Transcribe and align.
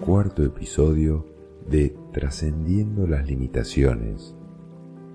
Cuarto 0.00 0.44
episodio 0.44 1.26
de 1.68 1.96
Trascendiendo 2.12 3.06
las 3.06 3.26
Limitaciones, 3.26 4.34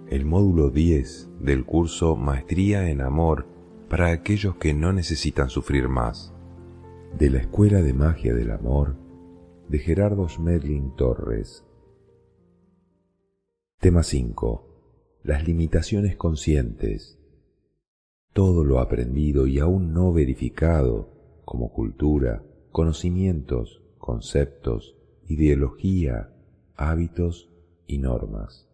el 0.10 0.26
módulo 0.26 0.70
10 0.70 1.30
del 1.40 1.66
curso 1.66 2.16
Maestría 2.16 2.90
en 2.90 3.02
Amor 3.02 3.46
para 3.90 4.12
aquellos 4.12 4.56
que 4.56 4.74
no 4.74 4.94
necesitan 4.94 5.50
sufrir 5.50 5.90
más, 5.90 6.34
de 7.18 7.30
la 7.30 7.40
Escuela 7.40 7.82
de 7.82 7.94
Magia 7.94 8.34
del 8.34 8.52
Amor 8.52 8.96
de 9.68 9.80
Gerardo 9.80 10.28
Schmedlin 10.30 10.96
Torres. 10.96 11.66
Tema 13.80 14.04
5. 14.04 15.22
Las 15.24 15.48
limitaciones 15.48 16.16
conscientes. 16.16 17.15
Todo 18.36 18.66
lo 18.66 18.82
aprendido 18.82 19.48
y 19.48 19.60
aún 19.60 19.94
no 19.94 20.12
verificado, 20.12 21.08
como 21.46 21.72
cultura, 21.72 22.44
conocimientos, 22.70 23.82
conceptos, 23.98 24.98
ideología, 25.26 26.34
hábitos 26.76 27.50
y 27.88 28.00
normas. 28.00 28.68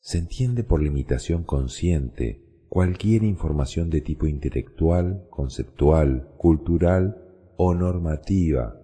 Se 0.00 0.16
entiende 0.16 0.64
por 0.64 0.82
limitación 0.82 1.44
consciente 1.44 2.40
cualquier 2.70 3.22
información 3.22 3.90
de 3.90 4.00
tipo 4.00 4.26
intelectual, 4.26 5.26
conceptual, 5.28 6.32
cultural 6.38 7.22
o 7.58 7.74
normativa 7.74 8.80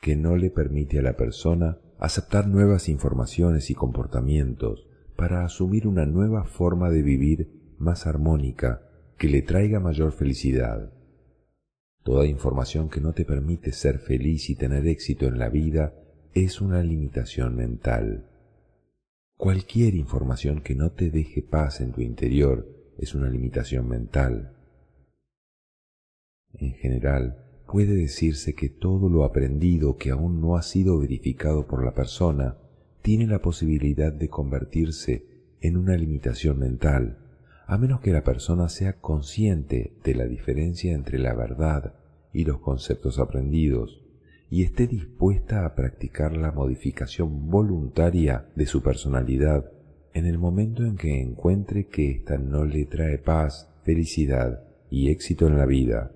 que 0.00 0.16
no 0.16 0.34
le 0.34 0.48
permite 0.48 0.98
a 0.98 1.02
la 1.02 1.14
persona 1.14 1.78
aceptar 1.98 2.48
nuevas 2.48 2.88
informaciones 2.88 3.68
y 3.68 3.74
comportamientos 3.74 4.88
para 5.14 5.44
asumir 5.44 5.86
una 5.86 6.06
nueva 6.06 6.44
forma 6.44 6.88
de 6.88 7.02
vivir 7.02 7.65
más 7.78 8.06
armónica 8.06 8.82
que 9.18 9.28
le 9.28 9.42
traiga 9.42 9.80
mayor 9.80 10.12
felicidad. 10.12 10.92
Toda 12.02 12.26
información 12.26 12.88
que 12.88 13.00
no 13.00 13.12
te 13.12 13.24
permite 13.24 13.72
ser 13.72 13.98
feliz 13.98 14.48
y 14.50 14.54
tener 14.54 14.86
éxito 14.86 15.26
en 15.26 15.38
la 15.38 15.48
vida 15.48 15.94
es 16.34 16.60
una 16.60 16.82
limitación 16.82 17.56
mental. 17.56 18.30
Cualquier 19.36 19.94
información 19.94 20.60
que 20.62 20.74
no 20.74 20.92
te 20.92 21.10
deje 21.10 21.42
paz 21.42 21.80
en 21.80 21.92
tu 21.92 22.00
interior 22.00 22.94
es 22.98 23.14
una 23.14 23.28
limitación 23.28 23.88
mental. 23.88 24.54
En 26.54 26.72
general, 26.74 27.44
puede 27.66 27.94
decirse 27.94 28.54
que 28.54 28.68
todo 28.68 29.08
lo 29.08 29.24
aprendido 29.24 29.96
que 29.96 30.10
aún 30.10 30.40
no 30.40 30.56
ha 30.56 30.62
sido 30.62 30.98
verificado 30.98 31.66
por 31.66 31.84
la 31.84 31.92
persona 31.92 32.56
tiene 33.02 33.26
la 33.26 33.40
posibilidad 33.40 34.12
de 34.12 34.28
convertirse 34.28 35.26
en 35.60 35.76
una 35.76 35.96
limitación 35.96 36.58
mental, 36.58 37.25
a 37.66 37.78
menos 37.78 38.00
que 38.00 38.12
la 38.12 38.22
persona 38.22 38.68
sea 38.68 39.00
consciente 39.00 39.96
de 40.04 40.14
la 40.14 40.26
diferencia 40.26 40.92
entre 40.92 41.18
la 41.18 41.34
verdad 41.34 41.94
y 42.32 42.44
los 42.44 42.60
conceptos 42.60 43.18
aprendidos 43.18 44.02
y 44.48 44.62
esté 44.62 44.86
dispuesta 44.86 45.66
a 45.66 45.74
practicar 45.74 46.36
la 46.36 46.52
modificación 46.52 47.50
voluntaria 47.50 48.46
de 48.54 48.66
su 48.66 48.82
personalidad 48.82 49.72
en 50.14 50.26
el 50.26 50.38
momento 50.38 50.84
en 50.84 50.96
que 50.96 51.20
encuentre 51.20 51.88
que 51.88 52.10
ésta 52.10 52.38
no 52.38 52.64
le 52.64 52.84
trae 52.86 53.18
paz, 53.18 53.68
felicidad 53.84 54.62
y 54.88 55.10
éxito 55.10 55.48
en 55.48 55.58
la 55.58 55.66
vida. 55.66 56.12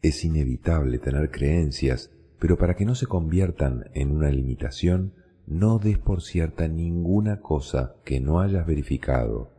Es 0.00 0.24
inevitable 0.24 0.98
tener 0.98 1.30
creencias, 1.30 2.12
pero 2.38 2.56
para 2.56 2.76
que 2.76 2.84
no 2.84 2.94
se 2.94 3.06
conviertan 3.06 3.90
en 3.94 4.12
una 4.12 4.30
limitación, 4.30 5.14
no 5.46 5.78
des 5.78 5.98
por 5.98 6.22
cierta 6.22 6.68
ninguna 6.68 7.40
cosa 7.40 7.96
que 8.04 8.20
no 8.20 8.40
hayas 8.40 8.66
verificado. 8.66 9.55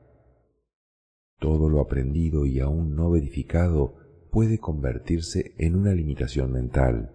Todo 1.39 1.69
lo 1.69 1.81
aprendido 1.81 2.45
y 2.45 2.59
aún 2.59 2.95
no 2.95 3.11
verificado 3.11 3.95
puede 4.31 4.59
convertirse 4.59 5.53
en 5.57 5.75
una 5.75 5.93
limitación 5.93 6.51
mental. 6.51 7.13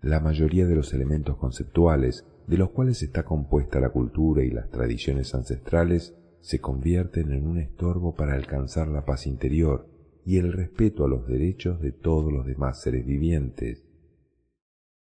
La 0.00 0.20
mayoría 0.20 0.66
de 0.66 0.76
los 0.76 0.94
elementos 0.94 1.36
conceptuales 1.36 2.26
de 2.46 2.56
los 2.56 2.70
cuales 2.70 3.02
está 3.02 3.24
compuesta 3.24 3.80
la 3.80 3.90
cultura 3.90 4.42
y 4.42 4.50
las 4.50 4.70
tradiciones 4.70 5.34
ancestrales 5.34 6.14
se 6.40 6.58
convierten 6.58 7.32
en 7.32 7.46
un 7.46 7.58
estorbo 7.58 8.14
para 8.14 8.34
alcanzar 8.34 8.88
la 8.88 9.04
paz 9.04 9.26
interior 9.26 9.86
y 10.24 10.38
el 10.38 10.52
respeto 10.52 11.04
a 11.04 11.08
los 11.08 11.26
derechos 11.26 11.80
de 11.80 11.92
todos 11.92 12.32
los 12.32 12.46
demás 12.46 12.80
seres 12.80 13.06
vivientes. 13.06 13.84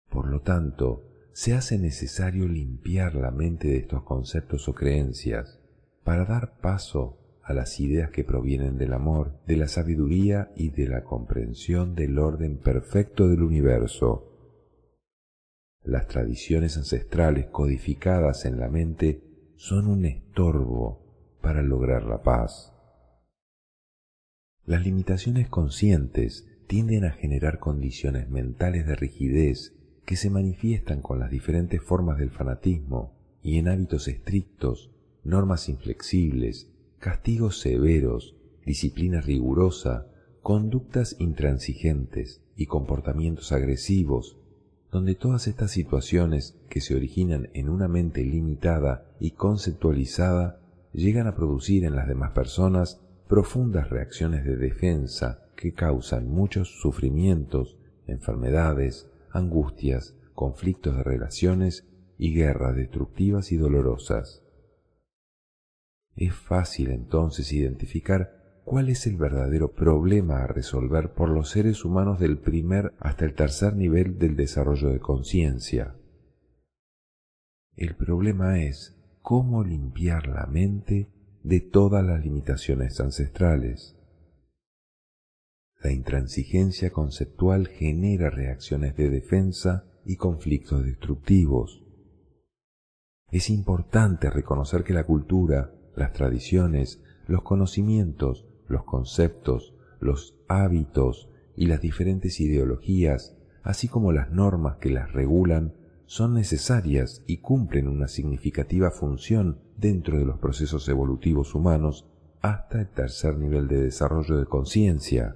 Por 0.09 0.27
lo 0.29 0.41
tanto, 0.41 1.03
se 1.33 1.53
hace 1.53 1.77
necesario 1.77 2.47
limpiar 2.47 3.13
la 3.13 3.29
mente 3.29 3.67
de 3.67 3.77
estos 3.77 4.03
conceptos 4.03 4.67
o 4.67 4.73
creencias 4.73 5.59
para 6.03 6.25
dar 6.25 6.57
paso 6.59 7.19
a 7.47 7.53
las 7.53 7.79
ideas 7.79 8.11
que 8.11 8.25
provienen 8.25 8.77
del 8.77 8.91
amor, 8.91 9.39
de 9.47 9.55
la 9.55 9.69
sabiduría 9.69 10.51
y 10.57 10.71
de 10.71 10.89
la 10.89 11.05
comprensión 11.05 11.95
del 11.95 12.19
orden 12.19 12.57
perfecto 12.57 13.29
del 13.29 13.41
universo. 13.41 14.33
Las 15.81 16.07
tradiciones 16.07 16.75
ancestrales 16.75 17.47
codificadas 17.47 18.43
en 18.43 18.59
la 18.59 18.67
mente 18.67 19.23
son 19.55 19.87
un 19.87 20.03
estorbo 20.03 21.37
para 21.41 21.61
lograr 21.61 22.03
la 22.03 22.21
paz. 22.21 22.73
Las 24.65 24.83
limitaciones 24.83 25.47
conscientes 25.47 26.49
tienden 26.67 27.05
a 27.05 27.11
generar 27.11 27.59
condiciones 27.59 28.29
mentales 28.29 28.85
de 28.85 28.97
rigidez 28.97 29.73
que 30.05 30.17
se 30.17 30.29
manifiestan 30.29 31.01
con 31.01 31.19
las 31.19 31.31
diferentes 31.31 31.81
formas 31.81 32.17
del 32.17 32.31
fanatismo 32.31 33.39
y 33.41 33.57
en 33.57 33.69
hábitos 33.69 34.09
estrictos, 34.09 34.91
normas 35.23 35.69
inflexibles, 35.69 36.73
castigos 36.99 37.59
severos, 37.59 38.35
disciplina 38.65 39.21
rigurosa, 39.21 40.07
conductas 40.41 41.15
intransigentes 41.19 42.41
y 42.55 42.65
comportamientos 42.65 43.51
agresivos, 43.51 44.37
donde 44.91 45.15
todas 45.15 45.47
estas 45.47 45.71
situaciones 45.71 46.57
que 46.69 46.81
se 46.81 46.95
originan 46.95 47.49
en 47.53 47.69
una 47.69 47.87
mente 47.87 48.23
limitada 48.23 49.05
y 49.19 49.31
conceptualizada 49.31 50.59
llegan 50.93 51.27
a 51.27 51.35
producir 51.35 51.83
en 51.83 51.95
las 51.95 52.07
demás 52.07 52.31
personas 52.31 53.01
profundas 53.27 53.89
reacciones 53.89 54.45
de 54.45 54.55
defensa 54.55 55.43
que 55.55 55.73
causan 55.73 56.29
muchos 56.29 56.79
sufrimientos, 56.79 57.77
enfermedades, 58.07 59.09
angustias, 59.31 60.15
conflictos 60.33 60.95
de 60.95 61.03
relaciones 61.03 61.85
y 62.17 62.33
guerras 62.33 62.75
destructivas 62.75 63.51
y 63.51 63.57
dolorosas. 63.57 64.43
Es 66.17 66.33
fácil 66.33 66.89
entonces 66.89 67.53
identificar 67.53 68.61
cuál 68.65 68.89
es 68.89 69.05
el 69.05 69.17
verdadero 69.17 69.73
problema 69.73 70.43
a 70.43 70.47
resolver 70.47 71.13
por 71.13 71.29
los 71.29 71.51
seres 71.51 71.85
humanos 71.85 72.19
del 72.19 72.39
primer 72.39 72.93
hasta 72.99 73.23
el 73.23 73.35
tercer 73.35 73.75
nivel 73.75 74.17
del 74.17 74.35
desarrollo 74.35 74.89
de 74.89 74.99
conciencia. 74.99 75.95
El 77.75 77.95
problema 77.95 78.59
es 78.59 78.97
cómo 79.21 79.63
limpiar 79.63 80.27
la 80.27 80.47
mente 80.47 81.07
de 81.43 81.59
todas 81.59 82.03
las 82.03 82.25
limitaciones 82.25 82.99
ancestrales. 82.99 83.95
La 85.83 85.91
intransigencia 85.91 86.89
conceptual 86.89 87.67
genera 87.67 88.31
reacciones 88.31 88.95
de 88.95 89.11
defensa 89.11 89.85
y 90.03 90.15
conflictos 90.15 90.83
destructivos. 90.83 91.83
Es 93.29 93.51
importante 93.51 94.31
reconocer 94.31 94.83
que 94.83 94.93
la 94.93 95.03
cultura, 95.03 95.76
las 95.97 96.13
tradiciones, 96.13 97.01
los 97.25 97.41
conocimientos, 97.41 98.45
los 98.67 98.83
conceptos, 98.83 99.73
los 99.99 100.37
hábitos 100.47 101.29
y 101.55 101.65
las 101.65 101.81
diferentes 101.81 102.39
ideologías, 102.39 103.35
así 103.63 103.87
como 103.87 104.11
las 104.11 104.29
normas 104.31 104.77
que 104.77 104.91
las 104.91 105.11
regulan, 105.11 105.73
son 106.05 106.35
necesarias 106.35 107.23
y 107.25 107.37
cumplen 107.39 107.87
una 107.87 108.07
significativa 108.07 108.91
función 108.91 109.59
dentro 109.75 110.19
de 110.19 110.25
los 110.25 110.37
procesos 110.37 110.87
evolutivos 110.87 111.55
humanos 111.55 112.07
hasta 112.41 112.79
el 112.79 112.89
tercer 112.89 113.37
nivel 113.37 113.67
de 113.67 113.81
desarrollo 113.81 114.37
de 114.37 114.45
conciencia. 114.45 115.35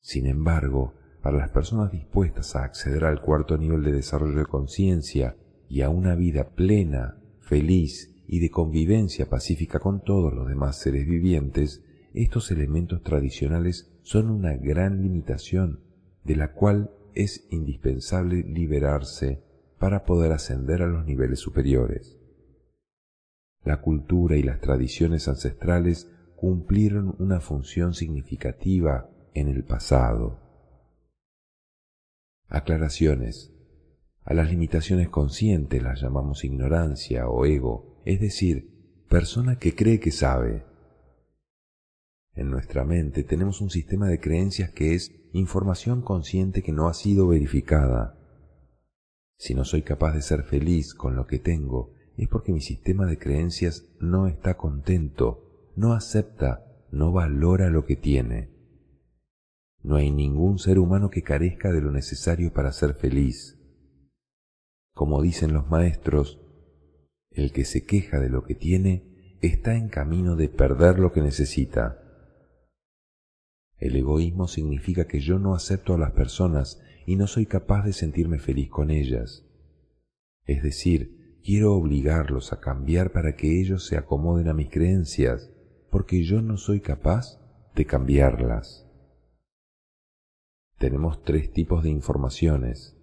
Sin 0.00 0.26
embargo, 0.26 0.94
para 1.22 1.36
las 1.36 1.50
personas 1.50 1.90
dispuestas 1.90 2.54
a 2.54 2.62
acceder 2.62 3.04
al 3.04 3.20
cuarto 3.20 3.58
nivel 3.58 3.82
de 3.82 3.92
desarrollo 3.92 4.38
de 4.38 4.46
conciencia 4.46 5.36
y 5.68 5.82
a 5.82 5.90
una 5.90 6.14
vida 6.14 6.50
plena, 6.50 7.18
feliz 7.40 8.09
y 8.32 8.38
de 8.38 8.48
convivencia 8.48 9.28
pacífica 9.28 9.80
con 9.80 10.04
todos 10.04 10.32
los 10.32 10.46
demás 10.46 10.78
seres 10.78 11.04
vivientes, 11.04 11.82
estos 12.14 12.52
elementos 12.52 13.02
tradicionales 13.02 13.90
son 14.02 14.30
una 14.30 14.56
gran 14.56 15.02
limitación 15.02 15.80
de 16.22 16.36
la 16.36 16.52
cual 16.52 16.92
es 17.12 17.48
indispensable 17.50 18.44
liberarse 18.44 19.42
para 19.80 20.04
poder 20.04 20.30
ascender 20.30 20.80
a 20.82 20.86
los 20.86 21.04
niveles 21.04 21.40
superiores. 21.40 22.20
La 23.64 23.80
cultura 23.80 24.36
y 24.36 24.44
las 24.44 24.60
tradiciones 24.60 25.26
ancestrales 25.26 26.08
cumplieron 26.36 27.16
una 27.18 27.40
función 27.40 27.94
significativa 27.94 29.10
en 29.34 29.48
el 29.48 29.64
pasado. 29.64 30.38
Aclaraciones. 32.46 33.52
A 34.22 34.34
las 34.34 34.48
limitaciones 34.50 35.08
conscientes 35.08 35.82
las 35.82 36.00
llamamos 36.00 36.44
ignorancia 36.44 37.28
o 37.28 37.44
ego, 37.44 37.89
es 38.04 38.20
decir, 38.20 39.04
persona 39.08 39.58
que 39.58 39.74
cree 39.74 40.00
que 40.00 40.10
sabe. 40.10 40.64
En 42.34 42.50
nuestra 42.50 42.84
mente 42.84 43.24
tenemos 43.24 43.60
un 43.60 43.70
sistema 43.70 44.08
de 44.08 44.20
creencias 44.20 44.70
que 44.70 44.94
es 44.94 45.12
información 45.32 46.02
consciente 46.02 46.62
que 46.62 46.72
no 46.72 46.88
ha 46.88 46.94
sido 46.94 47.28
verificada. 47.28 48.16
Si 49.36 49.54
no 49.54 49.64
soy 49.64 49.82
capaz 49.82 50.14
de 50.14 50.22
ser 50.22 50.44
feliz 50.44 50.94
con 50.94 51.16
lo 51.16 51.26
que 51.26 51.38
tengo, 51.38 51.94
es 52.16 52.28
porque 52.28 52.52
mi 52.52 52.60
sistema 52.60 53.06
de 53.06 53.18
creencias 53.18 53.88
no 53.98 54.26
está 54.26 54.56
contento, 54.56 55.72
no 55.76 55.92
acepta, 55.92 56.66
no 56.90 57.12
valora 57.12 57.70
lo 57.70 57.84
que 57.84 57.96
tiene. 57.96 58.50
No 59.82 59.96
hay 59.96 60.10
ningún 60.10 60.58
ser 60.58 60.78
humano 60.78 61.08
que 61.10 61.22
carezca 61.22 61.72
de 61.72 61.80
lo 61.80 61.90
necesario 61.90 62.52
para 62.52 62.72
ser 62.72 62.94
feliz. 62.94 63.58
Como 64.92 65.22
dicen 65.22 65.54
los 65.54 65.68
maestros, 65.68 66.39
el 67.30 67.52
que 67.52 67.64
se 67.64 67.84
queja 67.84 68.18
de 68.18 68.28
lo 68.28 68.44
que 68.44 68.54
tiene 68.54 69.36
está 69.40 69.74
en 69.74 69.88
camino 69.88 70.36
de 70.36 70.48
perder 70.48 70.98
lo 70.98 71.12
que 71.12 71.22
necesita. 71.22 72.02
El 73.78 73.96
egoísmo 73.96 74.48
significa 74.48 75.06
que 75.06 75.20
yo 75.20 75.38
no 75.38 75.54
acepto 75.54 75.94
a 75.94 75.98
las 75.98 76.12
personas 76.12 76.82
y 77.06 77.16
no 77.16 77.26
soy 77.26 77.46
capaz 77.46 77.84
de 77.84 77.92
sentirme 77.92 78.38
feliz 78.38 78.68
con 78.68 78.90
ellas. 78.90 79.46
Es 80.44 80.62
decir, 80.62 81.38
quiero 81.42 81.74
obligarlos 81.74 82.52
a 82.52 82.60
cambiar 82.60 83.12
para 83.12 83.36
que 83.36 83.60
ellos 83.60 83.86
se 83.86 83.96
acomoden 83.96 84.48
a 84.48 84.54
mis 84.54 84.68
creencias, 84.68 85.50
porque 85.90 86.22
yo 86.22 86.42
no 86.42 86.56
soy 86.56 86.80
capaz 86.80 87.40
de 87.74 87.86
cambiarlas. 87.86 88.86
Tenemos 90.78 91.22
tres 91.22 91.52
tipos 91.52 91.82
de 91.82 91.90
informaciones. 91.90 92.96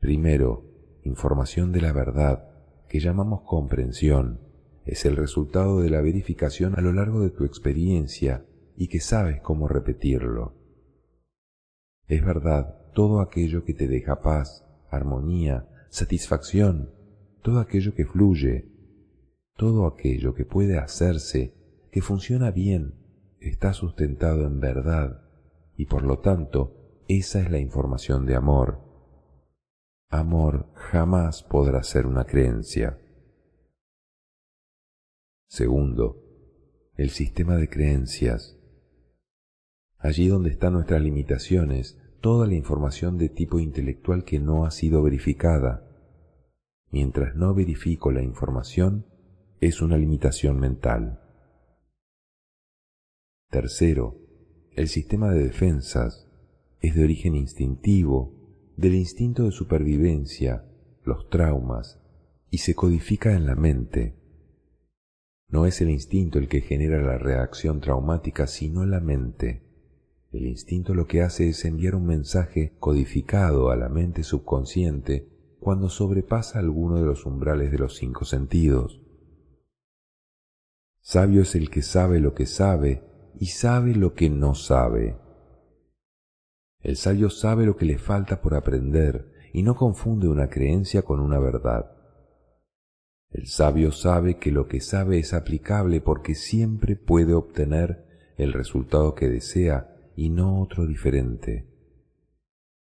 Primero, 0.00 0.64
información 1.04 1.72
de 1.72 1.80
la 1.80 1.92
verdad, 1.92 2.57
que 2.88 3.00
llamamos 3.00 3.42
comprensión. 3.42 4.40
Es 4.84 5.04
el 5.04 5.16
resultado 5.16 5.80
de 5.80 5.90
la 5.90 6.00
verificación 6.00 6.74
a 6.76 6.80
lo 6.80 6.92
largo 6.92 7.20
de 7.20 7.30
tu 7.30 7.44
experiencia 7.44 8.44
y 8.76 8.88
que 8.88 9.00
sabes 9.00 9.40
cómo 9.40 9.68
repetirlo. 9.68 10.54
Es 12.06 12.24
verdad 12.24 12.76
todo 12.94 13.20
aquello 13.20 13.64
que 13.64 13.74
te 13.74 13.86
deja 13.86 14.22
paz, 14.22 14.64
armonía, 14.90 15.68
satisfacción, 15.90 16.90
todo 17.42 17.60
aquello 17.60 17.94
que 17.94 18.06
fluye, 18.06 18.72
todo 19.56 19.86
aquello 19.86 20.34
que 20.34 20.44
puede 20.44 20.78
hacerse, 20.78 21.54
que 21.90 22.00
funciona 22.00 22.50
bien, 22.50 22.94
está 23.40 23.72
sustentado 23.72 24.46
en 24.46 24.60
verdad 24.60 25.22
y 25.76 25.86
por 25.86 26.02
lo 26.02 26.18
tanto 26.20 27.02
esa 27.08 27.40
es 27.40 27.50
la 27.50 27.58
información 27.58 28.26
de 28.26 28.36
amor. 28.36 28.87
Amor 30.10 30.72
jamás 30.74 31.42
podrá 31.42 31.82
ser 31.82 32.06
una 32.06 32.24
creencia. 32.24 32.98
Segundo, 35.46 36.24
el 36.96 37.10
sistema 37.10 37.56
de 37.56 37.68
creencias. 37.68 38.58
Allí 39.98 40.28
donde 40.28 40.48
están 40.48 40.72
nuestras 40.72 41.02
limitaciones, 41.02 42.00
toda 42.22 42.46
la 42.46 42.54
información 42.54 43.18
de 43.18 43.28
tipo 43.28 43.58
intelectual 43.58 44.24
que 44.24 44.40
no 44.40 44.64
ha 44.64 44.70
sido 44.70 45.02
verificada. 45.02 45.86
Mientras 46.90 47.36
no 47.36 47.52
verifico 47.52 48.10
la 48.10 48.22
información, 48.22 49.04
es 49.60 49.82
una 49.82 49.98
limitación 49.98 50.58
mental. 50.58 51.20
Tercero, 53.50 54.16
el 54.72 54.88
sistema 54.88 55.30
de 55.32 55.44
defensas 55.44 56.30
es 56.80 56.94
de 56.94 57.04
origen 57.04 57.34
instintivo, 57.34 58.37
del 58.78 58.94
instinto 58.94 59.42
de 59.42 59.50
supervivencia, 59.50 60.64
los 61.02 61.28
traumas, 61.28 62.00
y 62.48 62.58
se 62.58 62.76
codifica 62.76 63.34
en 63.34 63.44
la 63.44 63.56
mente. 63.56 64.14
No 65.48 65.66
es 65.66 65.80
el 65.80 65.90
instinto 65.90 66.38
el 66.38 66.46
que 66.46 66.60
genera 66.60 67.02
la 67.02 67.18
reacción 67.18 67.80
traumática, 67.80 68.46
sino 68.46 68.86
la 68.86 69.00
mente. 69.00 69.64
El 70.30 70.46
instinto 70.46 70.94
lo 70.94 71.08
que 71.08 71.22
hace 71.22 71.48
es 71.48 71.64
enviar 71.64 71.96
un 71.96 72.06
mensaje 72.06 72.76
codificado 72.78 73.70
a 73.70 73.76
la 73.76 73.88
mente 73.88 74.22
subconsciente 74.22 75.28
cuando 75.58 75.88
sobrepasa 75.88 76.60
alguno 76.60 77.00
de 77.00 77.06
los 77.06 77.26
umbrales 77.26 77.72
de 77.72 77.78
los 77.78 77.96
cinco 77.96 78.24
sentidos. 78.24 79.00
Sabio 81.00 81.42
es 81.42 81.56
el 81.56 81.68
que 81.68 81.82
sabe 81.82 82.20
lo 82.20 82.32
que 82.32 82.46
sabe 82.46 83.02
y 83.40 83.46
sabe 83.46 83.96
lo 83.96 84.14
que 84.14 84.30
no 84.30 84.54
sabe. 84.54 85.16
El 86.80 86.96
sabio 86.96 87.28
sabe 87.30 87.66
lo 87.66 87.76
que 87.76 87.84
le 87.84 87.98
falta 87.98 88.40
por 88.40 88.54
aprender 88.54 89.32
y 89.52 89.62
no 89.62 89.74
confunde 89.74 90.28
una 90.28 90.48
creencia 90.48 91.02
con 91.02 91.20
una 91.20 91.38
verdad. 91.38 91.92
El 93.30 93.46
sabio 93.46 93.92
sabe 93.92 94.38
que 94.38 94.50
lo 94.50 94.68
que 94.68 94.80
sabe 94.80 95.18
es 95.18 95.34
aplicable 95.34 96.00
porque 96.00 96.34
siempre 96.34 96.96
puede 96.96 97.34
obtener 97.34 98.32
el 98.36 98.52
resultado 98.52 99.14
que 99.14 99.28
desea 99.28 100.12
y 100.16 100.30
no 100.30 100.60
otro 100.60 100.86
diferente. 100.86 101.66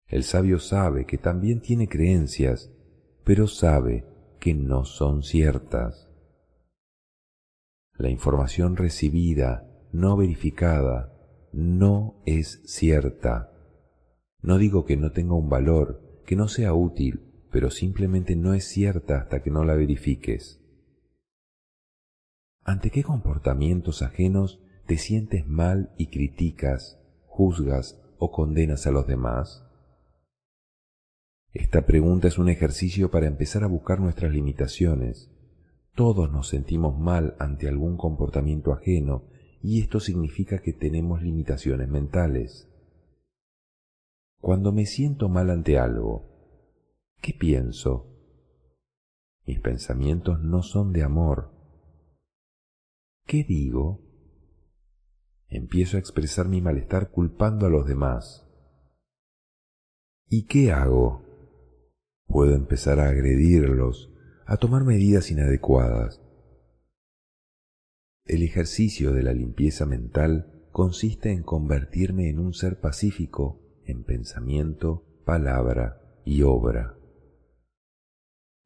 El 0.08 0.24
sabio 0.24 0.58
sabe 0.58 1.06
que 1.06 1.18
también 1.18 1.60
tiene 1.60 1.88
creencias, 1.88 2.70
pero 3.24 3.46
sabe 3.46 4.04
que 4.38 4.54
no 4.54 4.84
son 4.84 5.22
ciertas. 5.22 6.08
La 7.96 8.10
información 8.10 8.76
recibida, 8.76 9.68
no 9.92 10.16
verificada, 10.16 11.12
no 11.52 12.22
es 12.26 12.60
cierta. 12.66 13.55
No 14.46 14.58
digo 14.58 14.84
que 14.84 14.96
no 14.96 15.10
tenga 15.10 15.34
un 15.34 15.48
valor, 15.48 16.22
que 16.24 16.36
no 16.36 16.46
sea 16.46 16.72
útil, 16.72 17.20
pero 17.50 17.68
simplemente 17.68 18.36
no 18.36 18.54
es 18.54 18.64
cierta 18.64 19.18
hasta 19.18 19.42
que 19.42 19.50
no 19.50 19.64
la 19.64 19.74
verifiques. 19.74 20.60
¿Ante 22.62 22.90
qué 22.90 23.02
comportamientos 23.02 24.02
ajenos 24.02 24.62
te 24.86 24.98
sientes 24.98 25.48
mal 25.48 25.92
y 25.98 26.10
criticas 26.10 27.00
juzgas 27.26 28.00
o 28.18 28.30
condenas 28.30 28.86
a 28.86 28.92
los 28.92 29.08
demás? 29.08 29.64
Esta 31.52 31.84
pregunta 31.84 32.28
es 32.28 32.38
un 32.38 32.48
ejercicio 32.48 33.10
para 33.10 33.26
empezar 33.26 33.64
a 33.64 33.68
buscar 33.68 33.98
nuestras 33.98 34.30
limitaciones. 34.30 35.28
Todos 35.96 36.30
nos 36.30 36.46
sentimos 36.46 36.96
mal 36.96 37.34
ante 37.40 37.66
algún 37.66 37.96
comportamiento 37.96 38.72
ajeno 38.72 39.24
y 39.60 39.80
esto 39.80 39.98
significa 39.98 40.60
que 40.60 40.72
tenemos 40.72 41.20
limitaciones 41.20 41.88
mentales. 41.88 42.68
Cuando 44.40 44.72
me 44.72 44.86
siento 44.86 45.28
mal 45.28 45.50
ante 45.50 45.78
algo, 45.78 46.28
¿qué 47.20 47.32
pienso? 47.32 48.12
Mis 49.46 49.60
pensamientos 49.60 50.40
no 50.42 50.62
son 50.62 50.92
de 50.92 51.02
amor. 51.02 51.52
¿Qué 53.26 53.44
digo? 53.44 54.06
empiezo 55.48 55.96
a 55.96 56.00
expresar 56.00 56.48
mi 56.48 56.60
malestar 56.60 57.10
culpando 57.10 57.66
a 57.66 57.70
los 57.70 57.86
demás. 57.86 58.46
¿Y 60.28 60.46
qué 60.46 60.72
hago? 60.72 61.22
Puedo 62.26 62.54
empezar 62.54 62.98
a 62.98 63.08
agredirlos, 63.08 64.12
a 64.44 64.56
tomar 64.56 64.84
medidas 64.84 65.30
inadecuadas. 65.30 66.20
El 68.24 68.42
ejercicio 68.42 69.12
de 69.12 69.22
la 69.22 69.32
limpieza 69.32 69.86
mental 69.86 70.68
consiste 70.72 71.30
en 71.30 71.44
convertirme 71.44 72.28
en 72.28 72.40
un 72.40 72.52
ser 72.52 72.80
pacífico 72.80 73.65
en 73.86 74.04
pensamiento, 74.04 75.04
palabra 75.24 76.00
y 76.24 76.42
obra. 76.42 76.96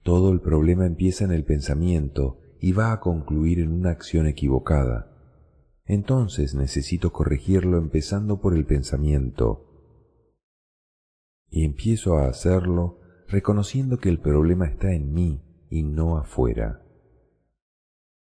Todo 0.03 0.33
el 0.33 0.41
problema 0.41 0.87
empieza 0.87 1.25
en 1.25 1.33
el 1.33 1.45
pensamiento 1.45 2.41
y 2.59 2.73
va 2.73 2.93
a 2.93 3.01
concluir 3.01 3.61
en 3.61 3.73
una 3.73 3.91
acción 3.91 4.27
equivocada 4.27 5.11
entonces 5.91 6.55
necesito 6.55 7.13
corregirlo 7.13 7.77
empezando 7.77 8.41
por 8.41 8.55
el 8.55 8.65
pensamiento. 8.65 9.67
Y 11.49 11.65
empiezo 11.65 12.17
a 12.17 12.29
hacerlo 12.29 13.01
reconociendo 13.27 13.99
que 13.99 14.09
el 14.09 14.21
problema 14.21 14.67
está 14.67 14.93
en 14.93 15.13
mí 15.13 15.43
y 15.69 15.83
no 15.83 16.17
afuera. 16.17 16.87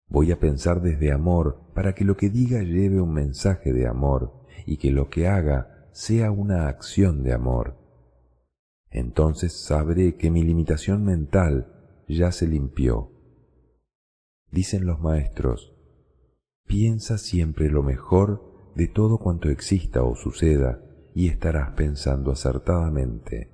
Voy 0.08 0.32
a 0.32 0.40
pensar 0.40 0.82
desde 0.82 1.12
amor 1.12 1.70
para 1.76 1.94
que 1.94 2.04
lo 2.04 2.16
que 2.16 2.28
diga 2.28 2.60
lleve 2.60 3.00
un 3.00 3.12
mensaje 3.12 3.72
de 3.72 3.86
amor 3.86 4.32
y 4.66 4.78
que 4.78 4.90
lo 4.90 5.08
que 5.08 5.28
haga 5.28 5.73
sea 5.94 6.32
una 6.32 6.66
acción 6.66 7.22
de 7.22 7.32
amor. 7.32 7.78
Entonces 8.90 9.52
sabré 9.52 10.16
que 10.16 10.28
mi 10.28 10.42
limitación 10.42 11.04
mental 11.04 12.02
ya 12.08 12.32
se 12.32 12.48
limpió. 12.48 13.12
Dicen 14.50 14.86
los 14.86 15.00
maestros, 15.00 15.74
Piensa 16.66 17.18
siempre 17.18 17.68
lo 17.68 17.82
mejor 17.82 18.72
de 18.74 18.88
todo 18.88 19.18
cuanto 19.18 19.50
exista 19.50 20.02
o 20.02 20.16
suceda 20.16 20.80
y 21.14 21.28
estarás 21.28 21.72
pensando 21.72 22.32
acertadamente. 22.32 23.52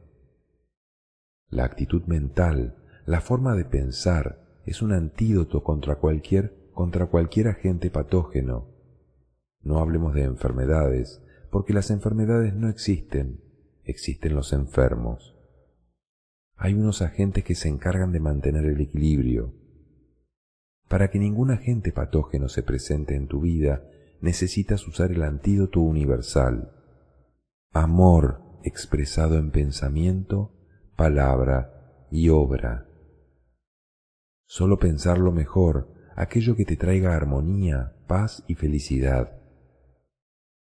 La 1.51 1.65
actitud 1.65 2.05
mental, 2.05 2.77
la 3.05 3.21
forma 3.21 3.55
de 3.55 3.67
pensar, 3.67 4.61
es 4.65 4.81
un 4.81 4.93
antídoto 4.93 5.63
contra 5.63 5.97
cualquier, 5.97 6.71
contra 6.73 7.07
cualquier 7.07 7.49
agente 7.49 7.91
patógeno. 7.91 8.69
No 9.61 9.81
hablemos 9.81 10.15
de 10.15 10.23
enfermedades, 10.23 11.23
porque 11.51 11.73
las 11.73 11.91
enfermedades 11.91 12.55
no 12.55 12.69
existen, 12.69 13.41
existen 13.85 14.35
los 14.35 14.53
enfermos. 14.53 15.37
Hay 16.57 16.75
unos 16.75 17.03
agentes 17.03 17.45
que 17.45 17.55
se 17.55 17.69
encargan 17.69 18.13
de 18.13 18.21
mantener 18.21 18.67
el 18.67 18.81
equilibrio. 18.81 19.55
Para 20.89 21.11
que 21.11 21.19
ningún 21.19 21.51
agente 21.51 21.93
patógeno 21.93 22.49
se 22.49 22.63
presente 22.63 23.15
en 23.15 23.27
tu 23.27 23.41
vida, 23.41 23.85
necesitas 24.21 24.87
usar 24.87 25.11
el 25.11 25.23
antídoto 25.23 25.81
universal. 25.81 26.73
Amor 27.73 28.43
expresado 28.63 29.39
en 29.39 29.51
pensamiento, 29.51 30.53
palabra 30.97 32.07
y 32.11 32.29
obra. 32.29 32.87
Solo 34.47 34.79
pensar 34.79 35.19
lo 35.19 35.33
mejor, 35.33 35.95
aquello 36.17 36.57
que 36.57 36.65
te 36.65 36.77
traiga 36.77 37.15
armonía, 37.15 37.95
paz 38.07 38.45
y 38.49 38.57
felicidad. 38.57 39.41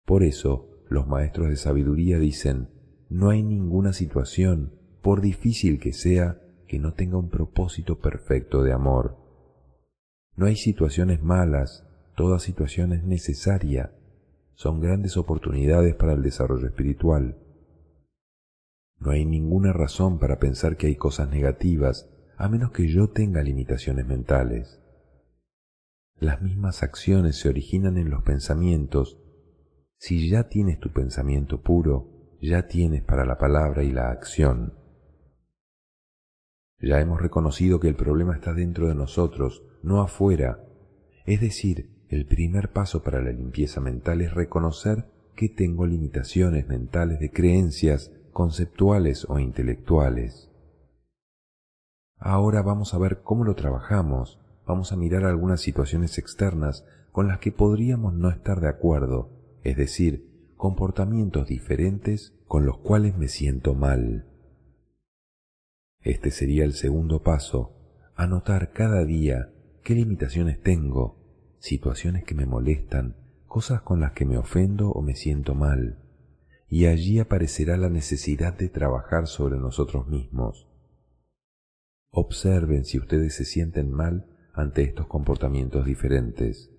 Por 0.05 0.23
eso 0.23 0.68
los 0.89 1.07
maestros 1.07 1.49
de 1.49 1.55
sabiduría 1.55 2.19
dicen, 2.19 2.69
no 3.09 3.29
hay 3.29 3.43
ninguna 3.43 3.93
situación, 3.93 4.73
por 5.01 5.21
difícil 5.21 5.79
que 5.79 5.93
sea, 5.93 6.41
que 6.67 6.79
no 6.79 6.93
tenga 6.93 7.17
un 7.17 7.29
propósito 7.29 7.99
perfecto 7.99 8.63
de 8.63 8.73
amor. 8.73 9.17
No 10.35 10.45
hay 10.45 10.55
situaciones 10.55 11.23
malas, 11.23 11.87
toda 12.15 12.39
situación 12.39 12.93
es 12.93 13.03
necesaria, 13.03 13.93
son 14.55 14.81
grandes 14.81 15.15
oportunidades 15.15 15.95
para 15.95 16.13
el 16.13 16.21
desarrollo 16.21 16.67
espiritual. 16.67 17.37
No 18.99 19.11
hay 19.11 19.25
ninguna 19.25 19.71
razón 19.71 20.19
para 20.19 20.39
pensar 20.39 20.75
que 20.75 20.87
hay 20.87 20.95
cosas 20.95 21.29
negativas, 21.29 22.09
a 22.35 22.49
menos 22.49 22.71
que 22.71 22.87
yo 22.87 23.09
tenga 23.09 23.41
limitaciones 23.41 24.05
mentales. 24.05 24.81
Las 26.19 26.41
mismas 26.41 26.83
acciones 26.83 27.37
se 27.37 27.47
originan 27.47 27.97
en 27.97 28.09
los 28.09 28.23
pensamientos. 28.23 29.18
Si 29.99 30.29
ya 30.29 30.47
tienes 30.47 30.79
tu 30.79 30.91
pensamiento 30.91 31.61
puro, 31.61 32.37
ya 32.41 32.67
tienes 32.67 33.03
para 33.03 33.25
la 33.25 33.37
palabra 33.37 33.83
y 33.83 33.91
la 33.91 34.11
acción. 34.11 34.73
Ya 36.79 37.01
hemos 37.01 37.21
reconocido 37.21 37.81
que 37.81 37.89
el 37.89 37.95
problema 37.95 38.33
está 38.33 38.53
dentro 38.53 38.87
de 38.87 38.95
nosotros, 38.95 39.61
no 39.83 40.01
afuera. 40.01 40.63
Es 41.25 41.41
decir, 41.41 42.05
el 42.07 42.25
primer 42.25 42.71
paso 42.71 43.03
para 43.03 43.21
la 43.21 43.33
limpieza 43.33 43.81
mental 43.81 44.21
es 44.21 44.33
reconocer 44.33 45.05
que 45.35 45.49
tengo 45.49 45.85
limitaciones 45.85 46.69
mentales 46.69 47.19
de 47.19 47.31
creencias 47.31 48.13
conceptuales 48.31 49.25
o 49.27 49.37
intelectuales. 49.37 50.49
Ahora 52.17 52.61
vamos 52.61 52.93
a 52.93 52.97
ver 52.97 53.21
cómo 53.21 53.43
lo 53.43 53.55
trabajamos, 53.55 54.39
vamos 54.65 54.93
a 54.93 54.95
mirar 54.95 55.25
algunas 55.25 55.59
situaciones 55.59 56.17
externas 56.17 56.85
con 57.11 57.27
las 57.27 57.39
que 57.39 57.51
podríamos 57.51 58.13
no 58.13 58.29
estar 58.29 58.61
de 58.61 58.69
acuerdo, 58.69 59.38
es 59.69 59.77
decir, 59.77 60.53
comportamientos 60.57 61.47
diferentes 61.47 62.33
con 62.47 62.65
los 62.65 62.79
cuales 62.79 63.15
me 63.15 63.27
siento 63.27 63.75
mal. 63.75 64.25
Este 66.01 66.31
sería 66.31 66.63
el 66.63 66.73
segundo 66.73 67.21
paso, 67.21 67.75
anotar 68.15 68.73
cada 68.73 69.05
día 69.05 69.53
qué 69.83 69.93
limitaciones 69.93 70.59
tengo, 70.61 71.55
situaciones 71.59 72.23
que 72.23 72.33
me 72.33 72.47
molestan, 72.47 73.15
cosas 73.45 73.81
con 73.81 73.99
las 73.99 74.13
que 74.13 74.25
me 74.25 74.37
ofendo 74.37 74.89
o 74.89 75.01
me 75.03 75.15
siento 75.15 75.53
mal, 75.53 75.99
y 76.67 76.87
allí 76.87 77.19
aparecerá 77.19 77.77
la 77.77 77.89
necesidad 77.89 78.57
de 78.57 78.69
trabajar 78.69 79.27
sobre 79.27 79.59
nosotros 79.59 80.07
mismos. 80.07 80.67
Observen 82.09 82.85
si 82.85 82.97
ustedes 82.97 83.35
se 83.35 83.45
sienten 83.45 83.91
mal 83.91 84.25
ante 84.53 84.81
estos 84.81 85.05
comportamientos 85.05 85.85
diferentes. 85.85 86.71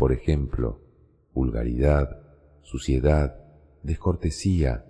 Por 0.00 0.12
ejemplo, 0.12 0.80
vulgaridad, 1.34 2.22
suciedad, 2.62 3.36
descortesía, 3.82 4.86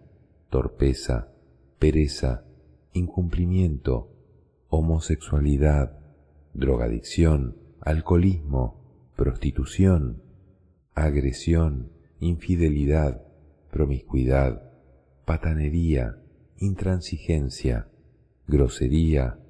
torpeza, 0.51 1.33
pereza, 1.81 2.45
incumplimiento, 2.93 4.13
homosexualidad, 4.69 5.99
drogadicción, 6.55 7.57
alcoholismo, 7.81 8.85
prostitución, 9.17 10.23
agresión, 10.95 11.91
infidelidad, 12.21 13.21
promiscuidad, 13.73 14.63
patanería, 15.25 16.23
intransigencia, 16.57 17.89
grosería, 18.47 19.41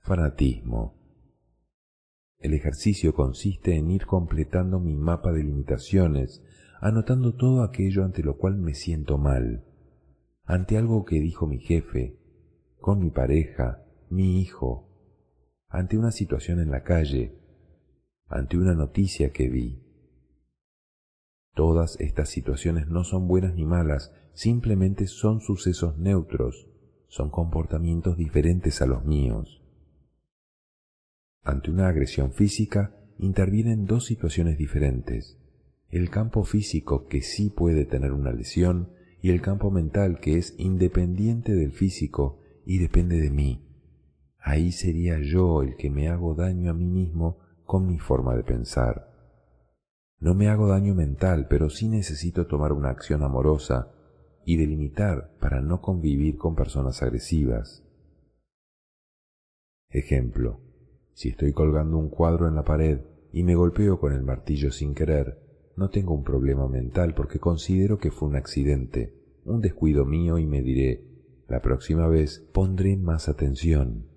fanatismo. 0.00 0.93
El 2.44 2.52
ejercicio 2.52 3.14
consiste 3.14 3.74
en 3.74 3.90
ir 3.90 4.04
completando 4.04 4.78
mi 4.78 4.94
mapa 4.94 5.32
de 5.32 5.42
limitaciones, 5.42 6.44
anotando 6.80 7.34
todo 7.34 7.62
aquello 7.62 8.04
ante 8.04 8.22
lo 8.22 8.36
cual 8.36 8.58
me 8.58 8.74
siento 8.74 9.18
mal 9.18 9.64
ante 10.46 10.76
algo 10.76 11.04
que 11.04 11.20
dijo 11.20 11.46
mi 11.46 11.58
jefe, 11.58 12.18
con 12.78 13.00
mi 13.00 13.10
pareja, 13.10 13.82
mi 14.10 14.40
hijo, 14.40 14.90
ante 15.68 15.96
una 15.96 16.10
situación 16.10 16.60
en 16.60 16.70
la 16.70 16.82
calle, 16.82 17.38
ante 18.26 18.58
una 18.58 18.74
noticia 18.74 19.32
que 19.32 19.48
vi. 19.48 19.82
Todas 21.54 21.98
estas 21.98 22.28
situaciones 22.28 22.88
no 22.88 23.04
son 23.04 23.26
buenas 23.26 23.54
ni 23.54 23.64
malas, 23.64 24.12
simplemente 24.34 25.06
son 25.06 25.40
sucesos 25.40 25.96
neutros, 25.96 26.68
son 27.08 27.30
comportamientos 27.30 28.18
diferentes 28.18 28.82
a 28.82 28.86
los 28.86 29.04
míos. 29.04 29.63
Ante 31.44 31.70
una 31.70 31.88
agresión 31.88 32.32
física 32.32 32.96
intervienen 33.18 33.84
dos 33.84 34.06
situaciones 34.06 34.56
diferentes. 34.56 35.38
El 35.90 36.08
campo 36.08 36.44
físico 36.44 37.06
que 37.06 37.20
sí 37.20 37.50
puede 37.50 37.84
tener 37.84 38.12
una 38.12 38.32
lesión 38.32 38.90
y 39.20 39.30
el 39.30 39.42
campo 39.42 39.70
mental 39.70 40.20
que 40.20 40.38
es 40.38 40.54
independiente 40.58 41.54
del 41.54 41.72
físico 41.72 42.40
y 42.64 42.78
depende 42.78 43.20
de 43.20 43.30
mí. 43.30 43.68
Ahí 44.38 44.72
sería 44.72 45.18
yo 45.20 45.62
el 45.62 45.76
que 45.76 45.90
me 45.90 46.08
hago 46.08 46.34
daño 46.34 46.70
a 46.70 46.74
mí 46.74 46.86
mismo 46.86 47.38
con 47.64 47.86
mi 47.86 47.98
forma 47.98 48.34
de 48.34 48.42
pensar. 48.42 49.10
No 50.20 50.34
me 50.34 50.48
hago 50.48 50.68
daño 50.68 50.94
mental, 50.94 51.46
pero 51.48 51.68
sí 51.68 51.88
necesito 51.88 52.46
tomar 52.46 52.72
una 52.72 52.88
acción 52.88 53.22
amorosa 53.22 53.92
y 54.46 54.56
delimitar 54.56 55.36
para 55.40 55.60
no 55.60 55.82
convivir 55.82 56.36
con 56.38 56.54
personas 56.54 57.02
agresivas. 57.02 57.82
Ejemplo, 59.90 60.63
si 61.14 61.28
estoy 61.28 61.52
colgando 61.52 61.96
un 61.96 62.10
cuadro 62.10 62.48
en 62.48 62.56
la 62.56 62.64
pared 62.64 63.00
y 63.32 63.44
me 63.44 63.54
golpeo 63.54 63.98
con 63.98 64.12
el 64.12 64.22
martillo 64.22 64.70
sin 64.70 64.94
querer, 64.94 65.38
no 65.76 65.90
tengo 65.90 66.14
un 66.14 66.24
problema 66.24 66.68
mental 66.68 67.14
porque 67.14 67.38
considero 67.38 67.98
que 67.98 68.10
fue 68.10 68.28
un 68.28 68.36
accidente, 68.36 69.14
un 69.44 69.60
descuido 69.60 70.04
mío 70.04 70.38
y 70.38 70.46
me 70.46 70.60
diré, 70.62 71.04
la 71.48 71.62
próxima 71.62 72.08
vez 72.08 72.40
pondré 72.52 72.96
más 72.96 73.28
atención. 73.28 74.08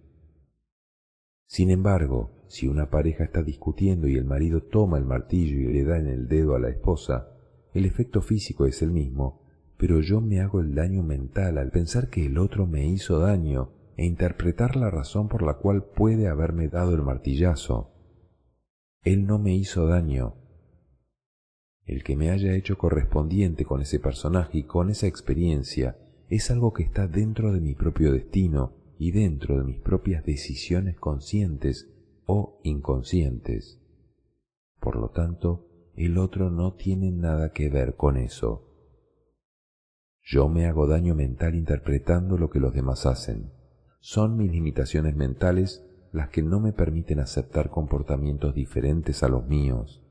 Sin 1.46 1.70
embargo, 1.70 2.32
si 2.48 2.68
una 2.68 2.90
pareja 2.90 3.24
está 3.24 3.44
discutiendo 3.44 4.08
y 4.08 4.16
el 4.16 4.26
marido 4.26 4.64
toma 4.64 4.98
el 4.98 5.06
martillo 5.06 5.60
y 5.60 5.74
le 5.74 5.84
da 5.84 5.98
en 5.98 6.08
el 6.08 6.28
dedo 6.28 6.56
a 6.56 6.60
la 6.60 6.70
esposa, 6.70 7.30
el 7.74 7.86
efecto 7.86 8.22
físico 8.22 8.66
es 8.66 8.82
el 8.82 8.92
mismo, 8.92 9.44
pero 9.78 10.02
yo 10.02 10.22
me 10.22 10.40
hago 10.40 10.62
el 10.62 10.74
daño 10.74 11.04
mental 11.04 11.58
al 11.58 11.70
pensar 11.70 12.10
que 12.10 12.26
el 12.26 12.38
otro 12.38 12.66
me 12.66 12.88
hizo 12.88 13.20
daño 13.20 13.77
e 13.98 14.06
interpretar 14.06 14.78
la 14.78 14.90
razón 14.90 15.28
por 15.28 15.42
la 15.44 15.56
cual 15.56 15.84
puede 15.84 16.30
haberme 16.30 16.70
dado 16.70 16.96
el 16.96 17.02
martillazo. 17.02 17.92
Él 19.04 19.26
no 19.26 19.40
me 19.40 19.54
hizo 19.54 19.88
daño, 19.88 20.36
el 21.88 22.04
que 22.04 22.18
me 22.18 22.30
haya 22.30 22.54
hecho 22.54 22.78
correspondiente 22.78 23.64
con 23.64 23.82
ese 23.82 24.00
personaje 24.00 24.60
y 24.60 24.64
con 24.64 24.90
esa 24.90 25.08
experiencia 25.08 25.98
es 26.28 26.52
algo 26.52 26.74
que 26.74 26.84
está 26.84 27.08
dentro 27.08 27.54
de 27.54 27.62
mi 27.62 27.76
propio 27.76 28.12
destino 28.12 28.74
y 29.00 29.12
dentro 29.12 29.58
de 29.58 29.64
mis 29.64 29.80
propias 29.80 30.26
decisiones 30.26 30.98
conscientes 30.98 31.90
o 32.26 32.60
inconscientes. 32.64 33.82
Por 34.82 34.98
lo 34.98 35.12
tanto, 35.12 35.70
el 35.96 36.18
otro 36.18 36.52
no 36.52 36.74
tiene 36.74 37.12
nada 37.12 37.54
que 37.54 37.70
ver 37.70 37.96
con 37.96 38.18
eso. 38.18 38.66
Yo 40.22 40.50
me 40.50 40.66
hago 40.66 40.88
daño 40.88 41.16
mental 41.16 41.56
interpretando 41.56 42.38
lo 42.38 42.50
que 42.50 42.60
los 42.60 42.74
demás 42.74 43.06
hacen. 43.06 43.54
Son 44.00 44.38
mis 44.38 44.52
limitaciones 44.52 45.16
mentales 45.16 45.84
las 46.12 46.30
que 46.30 46.42
no 46.42 46.60
me 46.60 46.74
permiten 46.74 47.20
aceptar 47.20 47.70
comportamientos 47.70 48.54
diferentes 48.54 49.24
a 49.24 49.28
los 49.28 49.46
míos 49.46 50.04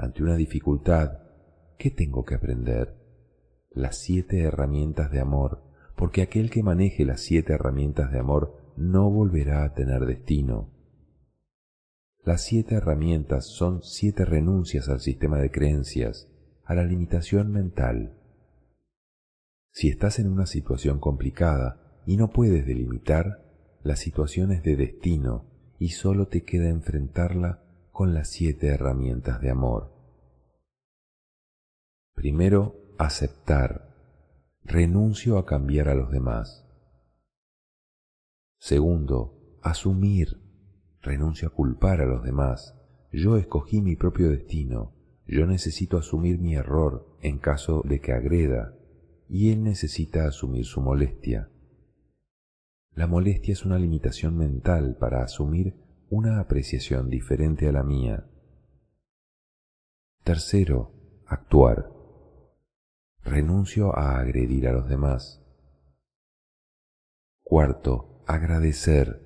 ante 0.00 0.22
una 0.22 0.36
dificultad, 0.36 1.18
¿qué 1.78 1.90
tengo 1.90 2.24
que 2.24 2.34
aprender? 2.34 2.96
Las 3.70 3.98
siete 3.98 4.40
herramientas 4.40 5.10
de 5.10 5.20
amor, 5.20 5.62
porque 5.94 6.22
aquel 6.22 6.50
que 6.50 6.62
maneje 6.62 7.04
las 7.04 7.20
siete 7.20 7.52
herramientas 7.52 8.10
de 8.10 8.18
amor 8.18 8.72
no 8.76 9.10
volverá 9.10 9.62
a 9.62 9.74
tener 9.74 10.06
destino. 10.06 10.72
Las 12.24 12.42
siete 12.42 12.76
herramientas 12.76 13.46
son 13.46 13.82
siete 13.82 14.24
renuncias 14.24 14.88
al 14.88 15.00
sistema 15.00 15.38
de 15.38 15.50
creencias, 15.50 16.28
a 16.64 16.74
la 16.74 16.84
limitación 16.84 17.52
mental. 17.52 18.19
Si 19.72 19.88
estás 19.88 20.18
en 20.18 20.28
una 20.28 20.46
situación 20.46 20.98
complicada 20.98 22.02
y 22.06 22.16
no 22.16 22.30
puedes 22.30 22.66
delimitar, 22.66 23.50
la 23.82 23.96
situación 23.96 24.52
es 24.52 24.62
de 24.62 24.76
destino 24.76 25.46
y 25.78 25.90
solo 25.90 26.28
te 26.28 26.44
queda 26.44 26.68
enfrentarla 26.68 27.62
con 27.92 28.12
las 28.12 28.28
siete 28.28 28.66
herramientas 28.68 29.40
de 29.40 29.50
amor. 29.50 29.94
Primero, 32.14 32.94
aceptar. 32.98 33.88
Renuncio 34.62 35.38
a 35.38 35.46
cambiar 35.46 35.88
a 35.88 35.94
los 35.94 36.10
demás. 36.10 36.66
Segundo, 38.58 39.58
asumir. 39.62 40.42
Renuncio 41.00 41.48
a 41.48 41.52
culpar 41.52 42.02
a 42.02 42.06
los 42.06 42.22
demás. 42.22 42.76
Yo 43.12 43.38
escogí 43.38 43.80
mi 43.80 43.96
propio 43.96 44.28
destino. 44.28 44.94
Yo 45.26 45.46
necesito 45.46 45.96
asumir 45.96 46.38
mi 46.38 46.56
error 46.56 47.16
en 47.22 47.38
caso 47.38 47.82
de 47.86 48.00
que 48.00 48.12
agreda 48.12 48.76
y 49.30 49.52
él 49.52 49.62
necesita 49.62 50.26
asumir 50.26 50.64
su 50.64 50.80
molestia. 50.80 51.48
La 52.94 53.06
molestia 53.06 53.52
es 53.52 53.64
una 53.64 53.78
limitación 53.78 54.36
mental 54.36 54.96
para 54.98 55.22
asumir 55.22 55.76
una 56.08 56.40
apreciación 56.40 57.08
diferente 57.08 57.68
a 57.68 57.72
la 57.72 57.84
mía. 57.84 58.28
Tercero, 60.24 60.92
actuar. 61.26 61.92
Renuncio 63.22 63.96
a 63.96 64.18
agredir 64.18 64.66
a 64.66 64.72
los 64.72 64.88
demás. 64.88 65.40
Cuarto, 67.44 68.24
agradecer. 68.26 69.22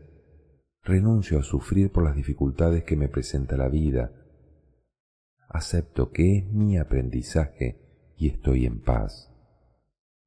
Renuncio 0.83 1.39
a 1.39 1.43
sufrir 1.43 1.91
por 1.91 2.05
las 2.05 2.15
dificultades 2.15 2.85
que 2.85 2.97
me 2.97 3.09
presenta 3.09 3.57
la 3.57 3.71
vida. 3.71 4.13
Acepto 5.49 6.11
que 6.11 6.37
es 6.37 6.53
mi 6.53 6.77
aprendizaje 6.77 8.13
y 8.19 8.29
estoy 8.29 8.67
en 8.67 8.83
paz. 8.83 9.34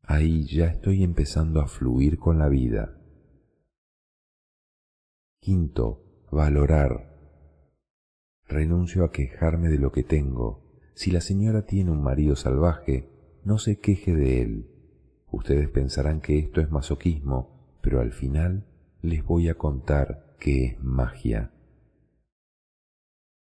Ahí 0.10 0.46
ya 0.46 0.68
estoy 0.68 1.04
empezando 1.04 1.60
a 1.60 1.68
fluir 1.68 2.18
con 2.18 2.40
la 2.40 2.48
vida. 2.48 2.98
Quinto, 5.42 6.26
valorar. 6.32 7.14
Renuncio 8.48 9.04
a 9.04 9.12
quejarme 9.12 9.68
de 9.68 9.80
lo 9.80 9.92
que 9.92 10.04
tengo. 10.04 10.64
Si 10.96 11.12
la 11.12 11.20
señora 11.20 11.66
tiene 11.66 11.92
un 11.92 12.02
marido 12.02 12.38
salvaje, 12.38 13.10
no 13.44 13.58
se 13.58 13.80
queje 13.80 14.16
de 14.16 14.42
él. 14.42 14.72
Ustedes 15.30 15.68
pensarán 15.68 16.22
que 16.22 16.40
esto 16.40 16.62
es 16.62 16.72
masoquismo, 16.72 17.78
pero 17.82 18.00
al 18.00 18.14
final 18.14 18.66
les 19.02 19.26
voy 19.26 19.50
a 19.50 19.56
contar 19.56 20.38
que 20.40 20.68
es 20.68 20.82
magia. 20.82 21.52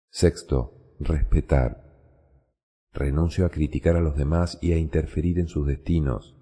Sexto, 0.10 0.96
respetar. 1.00 1.86
Renuncio 2.92 3.46
a 3.46 3.50
criticar 3.50 3.96
a 3.96 4.02
los 4.02 4.18
demás 4.18 4.58
y 4.64 4.72
a 4.72 4.78
interferir 4.78 5.38
en 5.38 5.48
sus 5.48 5.68
destinos 5.68 6.38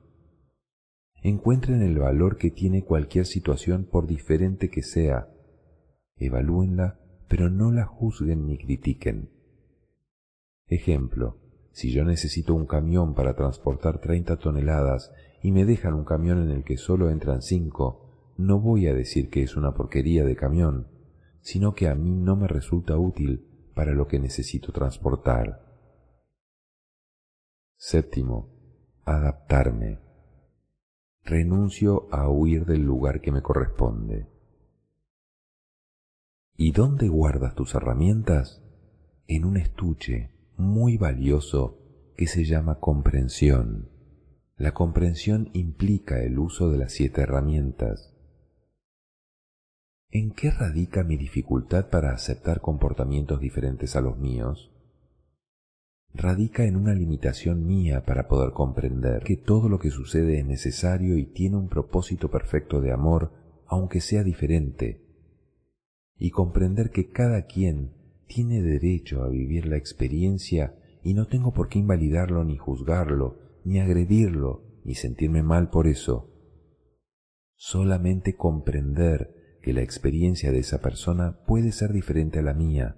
encuentren 1.22 1.82
el 1.82 2.00
valor 2.00 2.38
que 2.38 2.52
tiene 2.52 2.84
cualquier 2.84 3.26
situación 3.26 3.86
por 3.86 4.08
diferente 4.08 4.70
que 4.70 4.84
sea. 4.84 5.30
Evalúenla, 6.16 7.00
pero 7.28 7.50
no 7.50 7.72
la 7.72 7.86
juzguen 7.86 8.46
ni 8.46 8.58
critiquen. 8.58 9.30
Ejemplo, 10.68 11.38
si 11.72 11.92
yo 11.92 12.04
necesito 12.04 12.54
un 12.56 12.66
camión 12.66 13.14
para 13.14 13.36
transportar 13.36 14.00
30 14.00 14.38
toneladas 14.38 15.12
y 15.42 15.52
me 15.52 15.66
dejan 15.66 15.94
un 15.94 16.06
camión 16.06 16.42
en 16.42 16.52
el 16.52 16.64
que 16.64 16.78
solo 16.78 17.10
entran 17.10 17.42
5, 17.42 18.34
no 18.38 18.60
voy 18.60 18.88
a 18.88 18.94
decir 18.94 19.30
que 19.30 19.44
es 19.44 19.56
una 19.56 19.74
porquería 19.74 20.24
de 20.24 20.36
camión, 20.36 20.88
sino 21.42 21.74
que 21.74 21.88
a 21.88 21.96
mí 21.96 22.16
no 22.16 22.36
me 22.36 22.48
resulta 22.48 22.98
útil 22.98 23.72
para 23.74 23.94
lo 23.94 24.08
que 24.08 24.20
necesito 24.20 24.72
transportar. 24.72 25.62
Séptimo, 27.76 28.50
adaptarme 29.06 30.07
renuncio 31.28 32.08
a 32.12 32.30
huir 32.30 32.66
del 32.66 32.84
lugar 32.84 33.22
que 33.22 33.32
me 33.32 33.42
corresponde. 33.42 34.28
¿Y 36.56 36.72
dónde 36.72 37.10
guardas 37.10 37.54
tus 37.54 37.76
herramientas? 37.76 38.64
En 39.28 39.46
un 39.46 39.58
estuche 39.58 40.32
muy 40.56 40.98
valioso 40.98 41.78
que 42.16 42.28
se 42.28 42.46
llama 42.46 42.80
comprensión. 42.80 43.90
La 44.56 44.74
comprensión 44.74 45.50
implica 45.54 46.24
el 46.24 46.40
uso 46.40 46.72
de 46.72 46.80
las 46.80 46.94
siete 46.94 47.22
herramientas. 47.22 48.16
¿En 50.10 50.32
qué 50.32 50.50
radica 50.50 51.04
mi 51.04 51.18
dificultad 51.18 51.90
para 51.90 52.12
aceptar 52.12 52.62
comportamientos 52.62 53.40
diferentes 53.42 53.96
a 53.96 54.02
los 54.02 54.18
míos? 54.18 54.72
Radica 56.18 56.66
en 56.66 56.76
una 56.76 56.94
limitación 56.94 57.66
mía 57.66 58.04
para 58.06 58.28
poder 58.28 58.52
comprender 58.52 59.24
que 59.24 59.38
todo 59.38 59.70
lo 59.70 59.80
que 59.80 59.92
sucede 59.92 60.40
es 60.40 60.46
necesario 60.46 61.18
y 61.18 61.26
tiene 61.26 61.58
un 61.58 61.70
propósito 61.70 62.30
perfecto 62.30 62.82
de 62.82 62.92
amor, 62.92 63.32
aunque 63.68 64.02
sea 64.02 64.24
diferente, 64.24 65.02
y 66.18 66.32
comprender 66.32 66.90
que 66.90 67.10
cada 67.10 67.46
quien 67.46 67.94
tiene 68.28 68.62
derecho 68.62 69.24
a 69.24 69.30
vivir 69.30 69.68
la 69.68 69.78
experiencia 69.78 70.76
y 71.04 71.14
no 71.14 71.28
tengo 71.28 71.54
por 71.54 71.70
qué 71.70 71.80
invalidarlo 71.80 72.44
ni 72.44 72.58
juzgarlo, 72.58 73.40
ni 73.64 73.80
agredirlo, 73.80 74.64
ni 74.84 74.96
sentirme 74.96 75.44
mal 75.44 75.70
por 75.70 75.88
eso. 75.88 76.34
Solamente 77.56 78.36
comprender 78.36 79.60
que 79.62 79.74
la 79.74 79.82
experiencia 79.82 80.52
de 80.52 80.60
esa 80.60 80.82
persona 80.82 81.40
puede 81.46 81.72
ser 81.72 81.94
diferente 81.94 82.40
a 82.40 82.42
la 82.42 82.54
mía, 82.54 82.98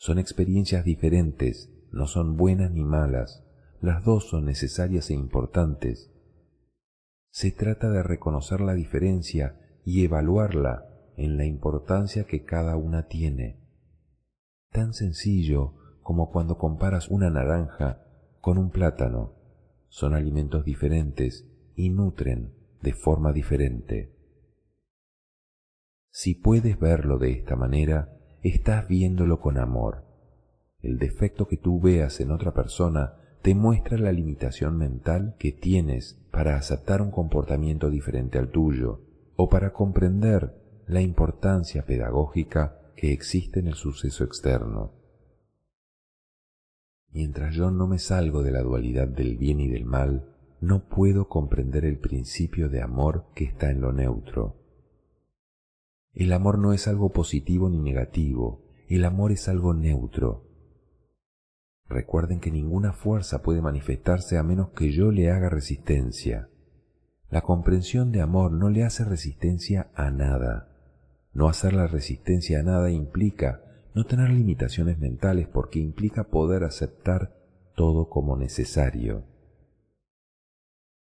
son 0.00 0.18
experiencias 0.18 0.82
diferentes, 0.82 1.70
no 1.92 2.06
son 2.06 2.38
buenas 2.38 2.70
ni 2.70 2.84
malas, 2.84 3.44
las 3.82 4.02
dos 4.02 4.30
son 4.30 4.46
necesarias 4.46 5.10
e 5.10 5.14
importantes. 5.14 6.10
Se 7.28 7.50
trata 7.50 7.90
de 7.90 8.02
reconocer 8.02 8.62
la 8.62 8.72
diferencia 8.72 9.60
y 9.84 10.02
evaluarla 10.02 10.88
en 11.18 11.36
la 11.36 11.44
importancia 11.44 12.24
que 12.24 12.44
cada 12.44 12.78
una 12.78 13.08
tiene. 13.08 13.60
Tan 14.70 14.94
sencillo 14.94 15.74
como 16.02 16.30
cuando 16.30 16.56
comparas 16.56 17.08
una 17.10 17.28
naranja 17.28 18.02
con 18.40 18.56
un 18.56 18.70
plátano. 18.70 19.34
Son 19.88 20.14
alimentos 20.14 20.64
diferentes 20.64 21.46
y 21.76 21.90
nutren 21.90 22.54
de 22.80 22.94
forma 22.94 23.34
diferente. 23.34 24.16
Si 26.08 26.34
puedes 26.34 26.78
verlo 26.78 27.18
de 27.18 27.32
esta 27.32 27.54
manera, 27.54 28.16
estás 28.42 28.88
viéndolo 28.88 29.40
con 29.40 29.58
amor. 29.58 30.04
El 30.82 30.98
defecto 30.98 31.46
que 31.46 31.56
tú 31.56 31.80
veas 31.80 32.20
en 32.20 32.30
otra 32.30 32.54
persona 32.54 33.16
te 33.42 33.54
muestra 33.54 33.98
la 33.98 34.12
limitación 34.12 34.76
mental 34.76 35.34
que 35.38 35.52
tienes 35.52 36.18
para 36.30 36.56
aceptar 36.56 37.02
un 37.02 37.10
comportamiento 37.10 37.90
diferente 37.90 38.38
al 38.38 38.50
tuyo 38.50 39.00
o 39.36 39.48
para 39.48 39.72
comprender 39.72 40.54
la 40.86 41.00
importancia 41.00 41.84
pedagógica 41.86 42.92
que 42.96 43.12
existe 43.12 43.60
en 43.60 43.68
el 43.68 43.74
suceso 43.74 44.24
externo. 44.24 44.92
Mientras 47.12 47.54
yo 47.54 47.70
no 47.70 47.86
me 47.86 47.98
salgo 47.98 48.42
de 48.42 48.52
la 48.52 48.60
dualidad 48.60 49.08
del 49.08 49.36
bien 49.36 49.60
y 49.60 49.68
del 49.68 49.84
mal, 49.84 50.26
no 50.60 50.88
puedo 50.88 51.28
comprender 51.28 51.84
el 51.84 51.98
principio 51.98 52.68
de 52.68 52.82
amor 52.82 53.24
que 53.34 53.44
está 53.44 53.70
en 53.70 53.80
lo 53.80 53.92
neutro. 53.92 54.59
El 56.12 56.32
amor 56.32 56.58
no 56.58 56.72
es 56.72 56.88
algo 56.88 57.10
positivo 57.12 57.70
ni 57.70 57.78
negativo, 57.78 58.64
el 58.88 59.04
amor 59.04 59.30
es 59.30 59.48
algo 59.48 59.74
neutro. 59.74 60.44
Recuerden 61.88 62.40
que 62.40 62.50
ninguna 62.50 62.92
fuerza 62.92 63.42
puede 63.42 63.62
manifestarse 63.62 64.36
a 64.36 64.42
menos 64.42 64.70
que 64.70 64.90
yo 64.90 65.12
le 65.12 65.30
haga 65.30 65.48
resistencia. 65.48 66.48
La 67.30 67.42
comprensión 67.42 68.10
de 68.10 68.22
amor 68.22 68.50
no 68.50 68.70
le 68.70 68.82
hace 68.82 69.04
resistencia 69.04 69.90
a 69.94 70.10
nada. 70.10 70.68
No 71.32 71.48
hacer 71.48 71.74
la 71.74 71.86
resistencia 71.86 72.58
a 72.58 72.62
nada 72.64 72.90
implica 72.90 73.62
no 73.94 74.04
tener 74.04 74.30
limitaciones 74.30 74.98
mentales 74.98 75.46
porque 75.46 75.78
implica 75.78 76.24
poder 76.24 76.64
aceptar 76.64 77.36
todo 77.76 78.08
como 78.08 78.36
necesario. 78.36 79.24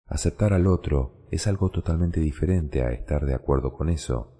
Aceptar 0.07 0.53
al 0.53 0.69
otro 0.69 1.27
es 1.33 1.49
algo 1.49 1.71
totalmente 1.71 2.21
diferente 2.21 2.83
a 2.83 2.93
estar 2.93 3.27
de 3.27 3.35
acuerdo 3.35 3.73
con 3.73 3.89
eso 3.89 4.34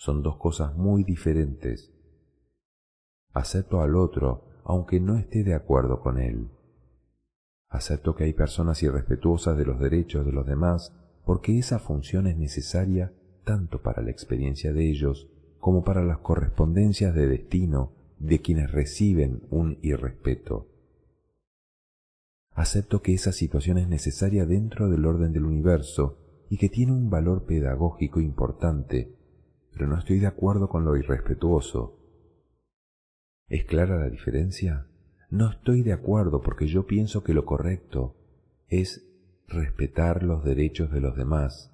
son 0.00 0.22
dos 0.22 0.38
cosas 0.38 0.74
muy 0.76 1.04
diferentes. 1.04 1.92
Acepto 3.34 3.82
al 3.82 3.96
otro 3.96 4.62
aunque 4.64 4.98
no 4.98 5.18
esté 5.18 5.44
de 5.44 5.52
acuerdo 5.52 6.00
con 6.00 6.18
él. 6.18 6.48
Acepto 7.68 8.14
que 8.14 8.24
hay 8.24 8.32
personas 8.32 8.82
irrespetuosas 8.82 9.58
de 9.58 9.66
los 9.66 9.78
derechos 9.78 10.24
de 10.24 10.32
los 10.32 10.46
demás 10.46 10.96
porque 11.26 11.58
esa 11.58 11.78
función 11.78 12.26
es 12.26 12.38
necesaria 12.38 13.12
tanto 13.44 13.82
para 13.82 14.00
la 14.00 14.10
experiencia 14.10 14.72
de 14.72 14.88
ellos 14.88 15.28
como 15.58 15.84
para 15.84 16.02
las 16.02 16.18
correspondencias 16.20 17.14
de 17.14 17.26
destino 17.26 17.92
de 18.18 18.40
quienes 18.40 18.72
reciben 18.72 19.42
un 19.50 19.80
irrespeto. 19.82 20.66
Acepto 22.54 23.02
que 23.02 23.12
esa 23.12 23.32
situación 23.32 23.76
es 23.76 23.86
necesaria 23.86 24.46
dentro 24.46 24.88
del 24.88 25.04
orden 25.04 25.34
del 25.34 25.44
universo 25.44 26.16
y 26.48 26.56
que 26.56 26.70
tiene 26.70 26.92
un 26.92 27.10
valor 27.10 27.44
pedagógico 27.44 28.18
importante 28.18 29.19
pero 29.80 29.92
no 29.92 29.98
estoy 29.98 30.18
de 30.18 30.26
acuerdo 30.26 30.68
con 30.68 30.84
lo 30.84 30.94
irrespetuoso. 30.94 31.96
¿Es 33.48 33.64
clara 33.64 33.98
la 33.98 34.10
diferencia? 34.10 34.86
No 35.30 35.48
estoy 35.48 35.80
de 35.80 35.94
acuerdo 35.94 36.42
porque 36.42 36.66
yo 36.66 36.86
pienso 36.86 37.24
que 37.24 37.32
lo 37.32 37.46
correcto 37.46 38.14
es 38.68 39.10
respetar 39.48 40.22
los 40.22 40.44
derechos 40.44 40.92
de 40.92 41.00
los 41.00 41.16
demás, 41.16 41.72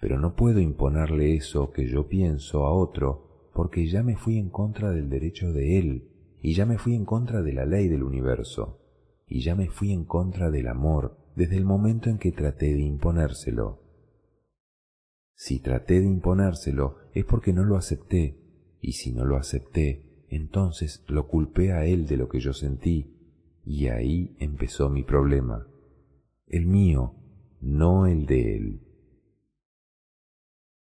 pero 0.00 0.18
no 0.18 0.36
puedo 0.36 0.58
imponerle 0.58 1.36
eso 1.36 1.70
que 1.70 1.86
yo 1.86 2.08
pienso 2.08 2.64
a 2.64 2.72
otro 2.72 3.50
porque 3.52 3.88
ya 3.88 4.02
me 4.02 4.16
fui 4.16 4.38
en 4.38 4.48
contra 4.48 4.92
del 4.92 5.10
derecho 5.10 5.52
de 5.52 5.78
él 5.78 6.08
y 6.40 6.54
ya 6.54 6.64
me 6.64 6.78
fui 6.78 6.94
en 6.94 7.04
contra 7.04 7.42
de 7.42 7.52
la 7.52 7.66
ley 7.66 7.88
del 7.88 8.04
universo 8.04 8.80
y 9.28 9.42
ya 9.42 9.54
me 9.54 9.68
fui 9.68 9.92
en 9.92 10.06
contra 10.06 10.50
del 10.50 10.68
amor 10.68 11.18
desde 11.36 11.58
el 11.58 11.66
momento 11.66 12.08
en 12.08 12.16
que 12.16 12.32
traté 12.32 12.72
de 12.72 12.80
imponérselo. 12.80 13.83
Si 15.34 15.60
traté 15.60 16.00
de 16.00 16.06
imponérselo 16.06 16.98
es 17.12 17.24
porque 17.24 17.52
no 17.52 17.64
lo 17.64 17.76
acepté, 17.76 18.38
y 18.80 18.92
si 18.92 19.12
no 19.12 19.24
lo 19.24 19.36
acepté, 19.36 20.26
entonces 20.28 21.04
lo 21.08 21.28
culpé 21.28 21.72
a 21.72 21.84
él 21.86 22.06
de 22.06 22.16
lo 22.16 22.28
que 22.28 22.40
yo 22.40 22.52
sentí, 22.52 23.14
y 23.64 23.88
ahí 23.88 24.36
empezó 24.38 24.90
mi 24.90 25.02
problema. 25.02 25.66
El 26.46 26.66
mío, 26.66 27.14
no 27.60 28.06
el 28.06 28.26
de 28.26 28.56
él. 28.56 28.80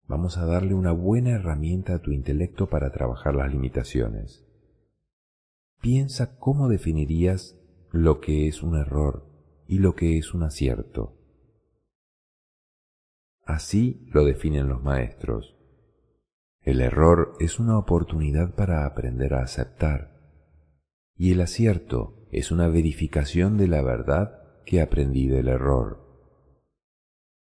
Vamos 0.08 0.38
a 0.38 0.46
darle 0.46 0.74
una 0.74 0.92
buena 0.92 1.32
herramienta 1.32 1.96
a 1.96 2.00
tu 2.00 2.12
intelecto 2.12 2.70
para 2.70 2.92
trabajar 2.92 3.36
las 3.36 3.52
limitaciones. 3.52 4.46
Piensa 5.82 6.38
cómo 6.38 6.68
definirías 6.68 7.58
lo 7.92 8.20
que 8.20 8.48
es 8.48 8.62
un 8.62 8.78
error 8.78 9.26
y 9.68 9.80
lo 9.80 9.96
que 9.96 10.18
es 10.18 10.34
un 10.34 10.44
acierto. 10.44 11.21
Así 13.44 14.08
lo 14.12 14.26
definen 14.26 14.68
los 14.68 14.84
maestros. 14.84 15.56
El 16.62 16.82
error 16.82 17.34
es 17.40 17.60
una 17.60 17.78
oportunidad 17.78 18.54
para 18.56 18.86
aprender 18.86 19.34
a 19.34 19.42
aceptar 19.44 20.12
y 21.22 21.32
el 21.34 21.42
acierto 21.42 22.26
es 22.32 22.52
una 22.52 22.68
verificación 22.68 23.56
de 23.58 23.68
la 23.68 23.84
verdad 23.84 24.42
que 24.66 24.82
aprendí 24.82 25.28
del 25.28 25.50
error. 25.50 26.00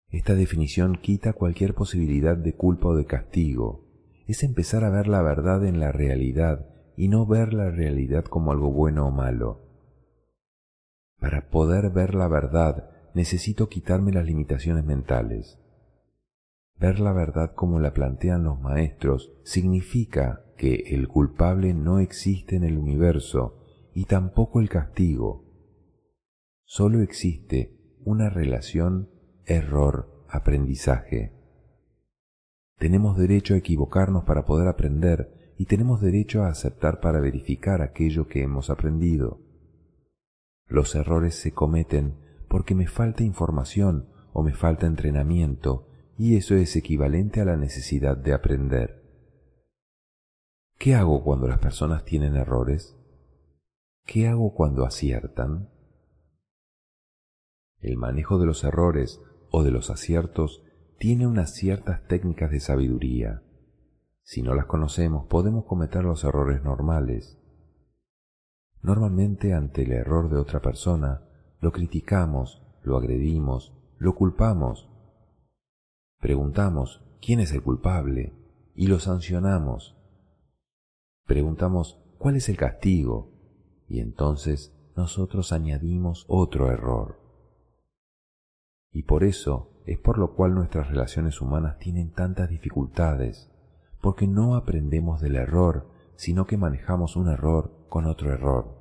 Esta 0.10 0.36
definición 0.36 0.98
quita 0.98 1.32
cualquier 1.32 1.74
posibilidad 1.74 2.36
de 2.36 2.56
culpa 2.56 2.89
o 2.89 2.96
de 2.96 3.06
castigo. 3.06 3.88
Es 4.28 4.43
empezar 4.43 4.84
a 4.84 4.89
ver 4.89 5.08
la 5.08 5.22
verdad 5.22 5.65
en 5.65 5.80
la 5.80 5.93
realidad 5.93 6.67
y 6.98 7.08
no 7.08 7.26
ver 7.26 7.54
la 7.54 7.72
realidad 7.72 8.26
como 8.26 8.52
algo 8.52 8.69
bueno 8.69 9.08
o 9.08 9.12
malo. 9.12 9.62
Para 11.22 11.50
poder 11.50 11.89
ver 11.89 12.15
la 12.15 12.28
verdad 12.28 12.89
necesito 13.13 13.69
quitarme 13.69 14.12
las 14.12 14.26
limitaciones 14.26 14.84
mentales. 14.84 15.58
Ver 16.84 17.00
la 17.00 17.13
verdad 17.13 17.54
como 17.56 17.80
la 17.80 17.93
plantean 17.93 18.43
los 18.43 18.60
maestros 18.60 19.32
significa 19.46 20.43
que 20.58 20.84
el 20.88 21.08
culpable 21.08 21.74
no 21.74 22.00
existe 22.00 22.58
en 22.58 22.65
el 22.65 22.78
universo 22.78 23.89
y 23.93 24.04
tampoco 24.04 24.60
el 24.60 24.67
castigo. 24.67 25.46
Solo 26.65 27.00
existe 27.00 27.80
una 28.04 28.30
relación 28.30 29.10
error-aprendizaje. 29.46 31.32
Tenemos 32.78 33.17
derecho 33.17 33.54
a 33.54 33.60
equivocarnos 33.60 34.26
para 34.26 34.43
poder 34.43 34.67
aprender 34.67 35.54
y 35.58 35.67
tenemos 35.67 36.02
derecho 36.02 36.43
a 36.43 36.50
aceptar 36.50 37.00
para 37.00 37.22
verificar 37.22 37.82
aquello 37.82 38.28
que 38.28 38.43
hemos 38.43 38.69
aprendido. 38.69 39.39
Los 40.67 40.96
errores 40.96 41.36
se 41.36 41.54
cometen 41.54 42.17
porque 42.50 42.76
me 42.76 42.88
falta 42.88 43.24
información 43.24 44.10
o 44.34 44.43
me 44.43 44.54
falta 44.54 44.86
entrenamiento 44.86 45.88
y 46.17 46.38
eso 46.38 46.56
es 46.56 46.76
equivalente 46.76 47.41
a 47.41 47.45
la 47.45 47.58
necesidad 47.58 48.17
de 48.17 48.34
aprender. 48.34 49.04
¿Qué 50.78 50.95
hago 50.95 51.23
cuando 51.23 51.47
las 51.47 51.60
personas 51.60 52.04
tienen 52.04 52.36
errores? 52.36 52.95
¿Qué 54.06 54.28
hago 54.28 54.54
cuando 54.54 54.86
aciertan? 54.86 55.69
El 57.80 57.97
manejo 57.97 58.38
de 58.38 58.45
los 58.45 58.63
errores 58.63 59.21
o 59.49 59.63
de 59.63 59.71
los 59.71 59.89
aciertos 59.89 60.63
tiene 60.99 61.28
unas 61.28 61.54
ciertas 61.54 62.06
técnicas 62.08 62.52
de 62.52 62.60
sabiduría. 62.60 63.43
Si 64.23 64.41
no 64.41 64.56
las 64.56 64.65
conocemos, 64.65 65.28
podemos 65.28 65.65
cometer 65.65 66.04
los 66.04 66.23
errores 66.23 66.63
normales. 66.63 67.39
Normalmente 68.82 69.54
ante 69.54 69.84
el 69.84 69.91
error 69.91 70.30
de 70.30 70.38
otra 70.38 70.62
persona, 70.62 71.28
lo 71.60 71.71
criticamos, 71.71 72.62
lo 72.84 72.97
agredimos, 72.97 73.73
lo 73.97 74.15
culpamos. 74.15 74.92
Preguntamos 76.23 77.03
quién 77.21 77.41
es 77.41 77.51
el 77.51 77.62
culpable 77.62 78.31
y 78.75 78.88
lo 78.88 78.99
sancionamos. 78.99 79.97
Preguntamos 81.25 82.01
cuál 82.17 82.38
es 82.38 82.47
el 82.47 82.55
castigo 82.55 83.33
y 83.89 83.99
entonces 83.99 84.73
nosotros 84.95 85.51
añadimos 85.51 86.23
otro 86.29 86.71
error. 86.71 87.19
Y 88.93 89.03
por 89.03 89.25
eso 89.25 89.81
es 89.86 89.99
por 89.99 90.17
lo 90.17 90.33
cual 90.33 90.55
nuestras 90.55 90.88
relaciones 90.88 91.41
humanas 91.41 91.77
tienen 91.77 92.13
tantas 92.13 92.49
dificultades, 92.49 93.51
porque 94.01 94.25
no 94.25 94.55
aprendemos 94.55 95.19
del 95.19 95.36
error, 95.36 95.89
sino 96.15 96.45
que 96.45 96.55
manejamos 96.55 97.17
un 97.17 97.27
error 97.27 97.86
con 97.89 98.05
otro 98.05 98.31
error. 98.31 98.77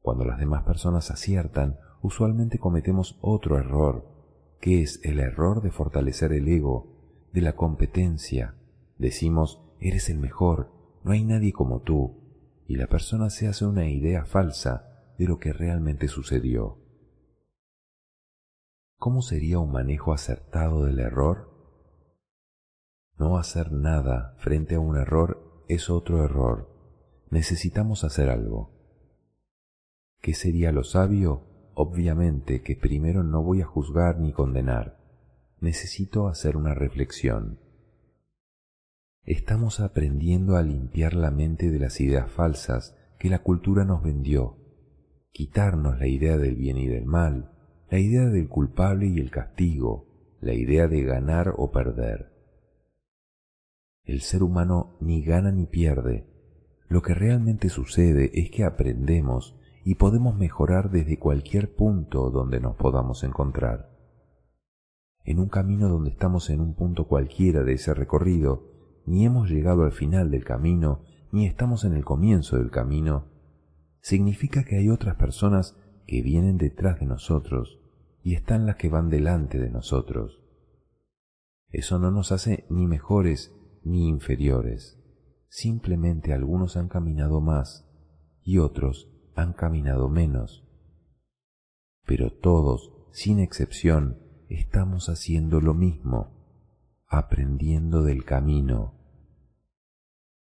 Cuando 0.00 0.24
las 0.24 0.38
demás 0.38 0.62
personas 0.62 1.10
aciertan, 1.10 1.76
usualmente 2.00 2.58
cometemos 2.58 3.18
otro 3.20 3.58
error, 3.58 4.19
que 4.60 4.82
es 4.82 5.00
el 5.02 5.20
error 5.20 5.62
de 5.62 5.70
fortalecer 5.70 6.32
el 6.32 6.48
ego, 6.48 7.28
de 7.32 7.40
la 7.40 7.56
competencia. 7.56 8.54
Decimos, 8.98 9.62
eres 9.80 10.10
el 10.10 10.18
mejor, 10.18 10.70
no 11.02 11.12
hay 11.12 11.24
nadie 11.24 11.52
como 11.52 11.80
tú, 11.80 12.20
y 12.66 12.76
la 12.76 12.86
persona 12.86 13.30
se 13.30 13.48
hace 13.48 13.64
una 13.64 13.88
idea 13.88 14.24
falsa 14.26 15.14
de 15.18 15.26
lo 15.26 15.38
que 15.38 15.52
realmente 15.52 16.08
sucedió. 16.08 16.78
¿Cómo 18.98 19.22
sería 19.22 19.58
un 19.58 19.72
manejo 19.72 20.12
acertado 20.12 20.84
del 20.84 21.00
error? 21.00 21.50
No 23.18 23.38
hacer 23.38 23.72
nada 23.72 24.34
frente 24.38 24.74
a 24.74 24.80
un 24.80 24.96
error 24.96 25.64
es 25.68 25.88
otro 25.88 26.22
error. 26.22 26.68
Necesitamos 27.30 28.04
hacer 28.04 28.28
algo. 28.28 28.72
¿Qué 30.20 30.34
sería 30.34 30.70
lo 30.70 30.84
sabio? 30.84 31.49
Obviamente 31.82 32.62
que 32.62 32.76
primero 32.76 33.22
no 33.22 33.42
voy 33.42 33.62
a 33.62 33.66
juzgar 33.66 34.18
ni 34.18 34.32
condenar. 34.32 34.98
Necesito 35.60 36.28
hacer 36.28 36.56
una 36.56 36.74
reflexión 36.74 37.58
estamos 39.30 39.78
aprendiendo 39.78 40.56
a 40.56 40.62
limpiar 40.62 41.14
la 41.14 41.30
mente 41.30 41.70
de 41.70 41.78
las 41.78 42.00
ideas 42.00 42.30
falsas 42.32 42.96
que 43.18 43.28
la 43.28 43.44
cultura 43.44 43.84
nos 43.84 44.02
vendió, 44.02 44.56
quitarnos 45.30 46.00
la 46.00 46.08
idea 46.08 46.36
del 46.36 46.56
bien 46.56 46.78
y 46.78 46.88
del 46.88 47.04
mal, 47.04 47.52
la 47.90 48.00
idea 48.00 48.26
del 48.26 48.48
culpable 48.48 49.06
y 49.06 49.18
el 49.18 49.30
castigo, 49.30 50.36
la 50.40 50.54
idea 50.54 50.88
de 50.88 51.02
ganar 51.02 51.54
o 51.56 51.70
perder. 51.70 52.32
El 54.04 54.22
ser 54.22 54.42
humano 54.42 54.96
ni 55.00 55.22
gana 55.22 55.52
ni 55.52 55.66
pierde. 55.66 56.26
Lo 56.88 57.02
que 57.02 57.14
realmente 57.14 57.68
sucede 57.68 58.32
es 58.34 58.50
que 58.50 58.64
aprendemos 58.64 59.59
y 59.84 59.94
podemos 59.94 60.36
mejorar 60.36 60.90
desde 60.90 61.18
cualquier 61.18 61.74
punto 61.74 62.30
donde 62.30 62.60
nos 62.60 62.76
podamos 62.76 63.24
encontrar. 63.24 63.90
En 65.24 65.38
un 65.38 65.48
camino 65.48 65.88
donde 65.88 66.10
estamos 66.10 66.50
en 66.50 66.60
un 66.60 66.74
punto 66.74 67.06
cualquiera 67.06 67.62
de 67.62 67.74
ese 67.74 67.94
recorrido, 67.94 68.70
ni 69.06 69.24
hemos 69.24 69.50
llegado 69.50 69.84
al 69.84 69.92
final 69.92 70.30
del 70.30 70.44
camino, 70.44 71.04
ni 71.32 71.46
estamos 71.46 71.84
en 71.84 71.94
el 71.94 72.04
comienzo 72.04 72.58
del 72.58 72.70
camino, 72.70 73.26
significa 74.00 74.64
que 74.64 74.76
hay 74.76 74.88
otras 74.88 75.16
personas 75.16 75.76
que 76.06 76.22
vienen 76.22 76.56
detrás 76.56 76.98
de 77.00 77.06
nosotros 77.06 77.78
y 78.22 78.34
están 78.34 78.66
las 78.66 78.76
que 78.76 78.88
van 78.88 79.08
delante 79.08 79.58
de 79.58 79.70
nosotros. 79.70 80.40
Eso 81.68 81.98
no 81.98 82.10
nos 82.10 82.32
hace 82.32 82.66
ni 82.68 82.86
mejores 82.86 83.54
ni 83.82 84.08
inferiores. 84.08 84.98
Simplemente 85.48 86.32
algunos 86.32 86.76
han 86.76 86.88
caminado 86.88 87.40
más 87.40 87.88
y 88.42 88.58
otros 88.58 89.09
han 89.34 89.52
caminado 89.52 90.08
menos. 90.08 90.64
Pero 92.06 92.30
todos, 92.30 92.92
sin 93.12 93.38
excepción, 93.38 94.18
estamos 94.48 95.08
haciendo 95.08 95.60
lo 95.60 95.74
mismo, 95.74 96.30
aprendiendo 97.06 98.02
del 98.02 98.24
camino 98.24 99.00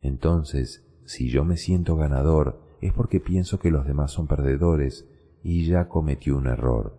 entonces, 0.03 0.85
si 1.07 1.31
yo 1.31 1.45
me 1.45 1.57
siento 1.57 1.97
ganador, 1.97 2.77
es 2.81 2.93
porque 2.93 3.21
pienso 3.21 3.61
que 3.61 3.71
los 3.71 3.87
demás 3.87 4.11
son 4.11 4.27
perdedores 4.27 5.09
y 5.43 5.65
ya 5.67 5.89
cometí 5.89 6.31
un 6.31 6.49
error. 6.49 6.99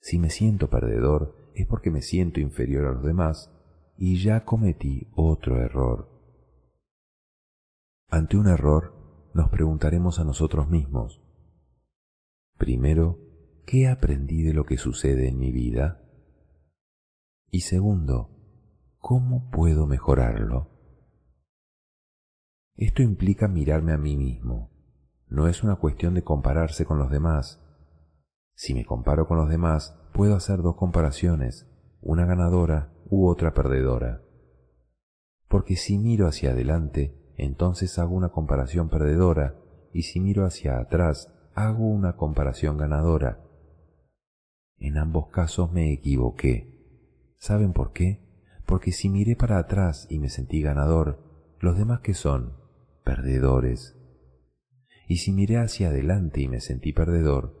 Si 0.00 0.18
me 0.18 0.30
siento 0.30 0.70
perdedor, 0.70 1.50
es 1.54 1.66
porque 1.66 1.90
me 1.90 2.00
siento 2.00 2.38
inferior 2.38 2.86
a 2.86 2.92
los 2.92 3.02
demás 3.02 3.52
y 3.96 4.22
ya 4.22 4.44
cometí 4.44 5.08
otro 5.14 5.60
error. 5.60 6.08
Ante 8.08 8.36
un 8.36 8.46
error, 8.46 8.94
nos 9.38 9.50
preguntaremos 9.50 10.18
a 10.18 10.24
nosotros 10.24 10.68
mismos, 10.68 11.22
primero, 12.56 13.20
¿qué 13.66 13.86
aprendí 13.86 14.42
de 14.42 14.52
lo 14.52 14.64
que 14.64 14.78
sucede 14.78 15.28
en 15.28 15.38
mi 15.38 15.52
vida? 15.52 16.02
Y 17.48 17.60
segundo, 17.60 18.30
¿cómo 18.98 19.48
puedo 19.52 19.86
mejorarlo? 19.86 20.72
Esto 22.74 23.02
implica 23.02 23.46
mirarme 23.46 23.92
a 23.92 23.96
mí 23.96 24.16
mismo. 24.16 24.72
No 25.28 25.46
es 25.46 25.62
una 25.62 25.76
cuestión 25.76 26.14
de 26.14 26.24
compararse 26.24 26.84
con 26.84 26.98
los 26.98 27.08
demás. 27.08 27.62
Si 28.56 28.74
me 28.74 28.84
comparo 28.84 29.28
con 29.28 29.36
los 29.38 29.48
demás, 29.48 29.96
puedo 30.14 30.34
hacer 30.34 30.62
dos 30.62 30.74
comparaciones, 30.74 31.70
una 32.00 32.26
ganadora 32.26 32.92
u 33.08 33.28
otra 33.28 33.54
perdedora. 33.54 34.20
Porque 35.46 35.76
si 35.76 35.96
miro 35.96 36.26
hacia 36.26 36.50
adelante, 36.50 37.14
entonces 37.38 37.98
hago 37.98 38.14
una 38.14 38.30
comparación 38.30 38.90
perdedora, 38.90 39.54
y 39.92 40.02
si 40.02 40.20
miro 40.20 40.44
hacia 40.44 40.78
atrás, 40.78 41.32
hago 41.54 41.86
una 41.86 42.16
comparación 42.16 42.76
ganadora. 42.76 43.44
En 44.76 44.98
ambos 44.98 45.28
casos 45.28 45.72
me 45.72 45.92
equivoqué. 45.92 46.74
¿Saben 47.38 47.72
por 47.72 47.92
qué? 47.92 48.20
Porque 48.66 48.92
si 48.92 49.08
miré 49.08 49.36
para 49.36 49.58
atrás 49.58 50.06
y 50.10 50.18
me 50.18 50.28
sentí 50.28 50.60
ganador, 50.60 51.56
los 51.60 51.78
demás 51.78 52.00
que 52.00 52.12
son 52.12 52.56
perdedores. 53.04 53.96
Y 55.08 55.18
si 55.18 55.32
miré 55.32 55.58
hacia 55.58 55.88
adelante 55.88 56.40
y 56.42 56.48
me 56.48 56.60
sentí 56.60 56.92
perdedor, 56.92 57.56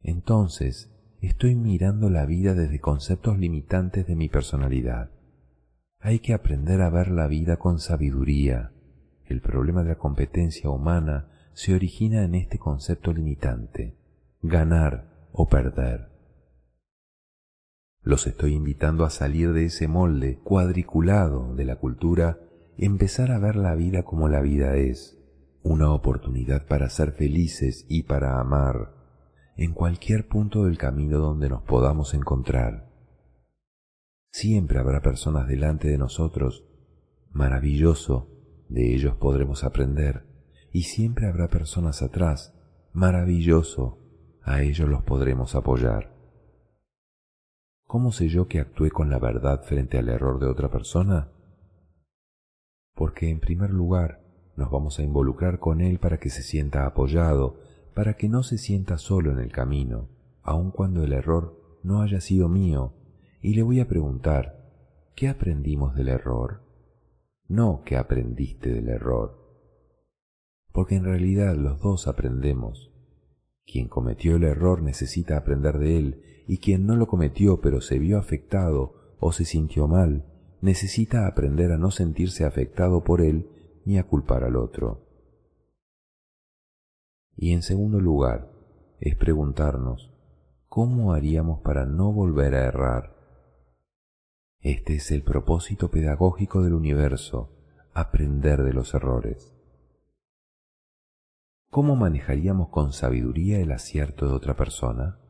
entonces 0.00 0.92
estoy 1.22 1.54
mirando 1.54 2.10
la 2.10 2.26
vida 2.26 2.54
desde 2.54 2.80
conceptos 2.80 3.38
limitantes 3.38 4.06
de 4.06 4.16
mi 4.16 4.28
personalidad. 4.28 5.13
Hay 6.06 6.18
que 6.18 6.34
aprender 6.34 6.82
a 6.82 6.90
ver 6.90 7.10
la 7.10 7.26
vida 7.28 7.56
con 7.56 7.78
sabiduría. 7.78 8.72
El 9.24 9.40
problema 9.40 9.82
de 9.82 9.88
la 9.88 9.94
competencia 9.94 10.68
humana 10.68 11.30
se 11.54 11.74
origina 11.74 12.24
en 12.24 12.34
este 12.34 12.58
concepto 12.58 13.14
limitante, 13.14 13.96
ganar 14.42 15.30
o 15.32 15.48
perder. 15.48 16.10
Los 18.02 18.26
estoy 18.26 18.52
invitando 18.52 19.06
a 19.06 19.08
salir 19.08 19.54
de 19.54 19.64
ese 19.64 19.88
molde 19.88 20.40
cuadriculado 20.44 21.54
de 21.54 21.64
la 21.64 21.76
cultura 21.76 22.38
y 22.76 22.84
empezar 22.84 23.30
a 23.32 23.38
ver 23.38 23.56
la 23.56 23.74
vida 23.74 24.02
como 24.02 24.28
la 24.28 24.42
vida 24.42 24.76
es, 24.76 25.18
una 25.62 25.90
oportunidad 25.90 26.66
para 26.66 26.90
ser 26.90 27.12
felices 27.12 27.86
y 27.88 28.02
para 28.02 28.38
amar 28.38 28.92
en 29.56 29.72
cualquier 29.72 30.28
punto 30.28 30.66
del 30.66 30.76
camino 30.76 31.18
donde 31.18 31.48
nos 31.48 31.62
podamos 31.62 32.12
encontrar. 32.12 32.93
Siempre 34.34 34.80
habrá 34.80 35.00
personas 35.00 35.46
delante 35.46 35.86
de 35.86 35.96
nosotros, 35.96 36.64
maravilloso, 37.30 38.28
de 38.68 38.92
ellos 38.92 39.14
podremos 39.14 39.62
aprender, 39.62 40.26
y 40.72 40.82
siempre 40.82 41.28
habrá 41.28 41.46
personas 41.46 42.02
atrás, 42.02 42.52
maravilloso, 42.92 44.00
a 44.42 44.62
ellos 44.62 44.88
los 44.88 45.04
podremos 45.04 45.54
apoyar. 45.54 46.16
¿Cómo 47.86 48.10
sé 48.10 48.26
yo 48.26 48.48
que 48.48 48.58
actué 48.58 48.90
con 48.90 49.08
la 49.08 49.20
verdad 49.20 49.62
frente 49.62 49.98
al 49.98 50.08
error 50.08 50.40
de 50.40 50.46
otra 50.46 50.68
persona? 50.68 51.30
Porque 52.96 53.30
en 53.30 53.38
primer 53.38 53.70
lugar 53.70 54.20
nos 54.56 54.68
vamos 54.68 54.98
a 54.98 55.04
involucrar 55.04 55.60
con 55.60 55.80
él 55.80 56.00
para 56.00 56.18
que 56.18 56.30
se 56.30 56.42
sienta 56.42 56.86
apoyado, 56.86 57.60
para 57.94 58.14
que 58.14 58.28
no 58.28 58.42
se 58.42 58.58
sienta 58.58 58.98
solo 58.98 59.30
en 59.30 59.38
el 59.38 59.52
camino, 59.52 60.08
aun 60.42 60.72
cuando 60.72 61.04
el 61.04 61.12
error 61.12 61.78
no 61.84 62.02
haya 62.02 62.20
sido 62.20 62.48
mío, 62.48 62.94
y 63.44 63.52
le 63.52 63.62
voy 63.62 63.78
a 63.78 63.86
preguntar, 63.86 64.72
¿qué 65.14 65.28
aprendimos 65.28 65.94
del 65.94 66.08
error? 66.08 66.62
No 67.46 67.82
qué 67.84 67.98
aprendiste 67.98 68.72
del 68.72 68.88
error. 68.88 69.38
Porque 70.72 70.94
en 70.94 71.04
realidad 71.04 71.54
los 71.54 71.78
dos 71.82 72.08
aprendemos. 72.08 72.90
Quien 73.66 73.88
cometió 73.88 74.36
el 74.36 74.44
error 74.44 74.80
necesita 74.80 75.36
aprender 75.36 75.76
de 75.76 75.98
él, 75.98 76.22
y 76.48 76.56
quien 76.56 76.86
no 76.86 76.96
lo 76.96 77.06
cometió 77.06 77.60
pero 77.60 77.82
se 77.82 77.98
vio 77.98 78.16
afectado 78.16 78.94
o 79.20 79.30
se 79.30 79.44
sintió 79.44 79.88
mal, 79.88 80.24
necesita 80.62 81.26
aprender 81.26 81.70
a 81.70 81.76
no 81.76 81.90
sentirse 81.90 82.46
afectado 82.46 83.04
por 83.04 83.20
él 83.20 83.50
ni 83.84 83.98
a 83.98 84.04
culpar 84.04 84.44
al 84.44 84.56
otro. 84.56 85.06
Y 87.36 87.52
en 87.52 87.60
segundo 87.60 88.00
lugar, 88.00 88.50
es 89.00 89.16
preguntarnos, 89.16 90.14
¿cómo 90.66 91.12
haríamos 91.12 91.60
para 91.60 91.84
no 91.84 92.10
volver 92.10 92.54
a 92.54 92.64
errar? 92.64 93.13
Este 94.64 94.94
es 94.94 95.10
el 95.10 95.22
propósito 95.22 95.90
pedagógico 95.90 96.62
del 96.62 96.72
universo, 96.72 97.54
aprender 97.92 98.62
de 98.62 98.72
los 98.72 98.94
errores. 98.94 99.52
¿Cómo 101.68 101.96
manejaríamos 101.96 102.70
con 102.70 102.94
sabiduría 102.94 103.60
el 103.60 103.72
acierto 103.72 104.26
de 104.26 104.32
otra 104.32 104.56
persona? 104.56 105.20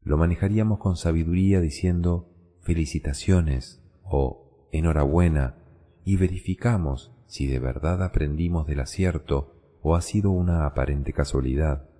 Lo 0.00 0.16
manejaríamos 0.16 0.78
con 0.78 0.96
sabiduría 0.96 1.60
diciendo 1.60 2.32
felicitaciones 2.62 3.84
o 4.04 4.66
enhorabuena 4.72 5.58
y 6.02 6.16
verificamos 6.16 7.14
si 7.26 7.46
de 7.46 7.58
verdad 7.58 8.02
aprendimos 8.02 8.66
del 8.66 8.80
acierto 8.80 9.78
o 9.82 9.96
ha 9.96 10.00
sido 10.00 10.30
una 10.30 10.64
aparente 10.64 11.12
casualidad. 11.12 11.90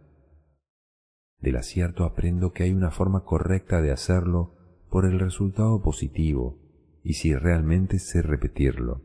Del 1.39 1.57
acierto 1.57 2.05
aprendo 2.05 2.55
que 2.55 2.63
hay 2.63 2.73
una 2.73 2.91
forma 2.91 3.25
correcta 3.27 3.83
de 3.83 3.93
hacerlo 3.93 4.57
por 4.91 5.05
el 5.05 5.21
resultado 5.21 5.81
positivo 5.81 6.59
y 7.03 7.15
si 7.15 7.35
realmente 7.35 7.99
sé 7.99 8.23
repetirlo. 8.23 9.03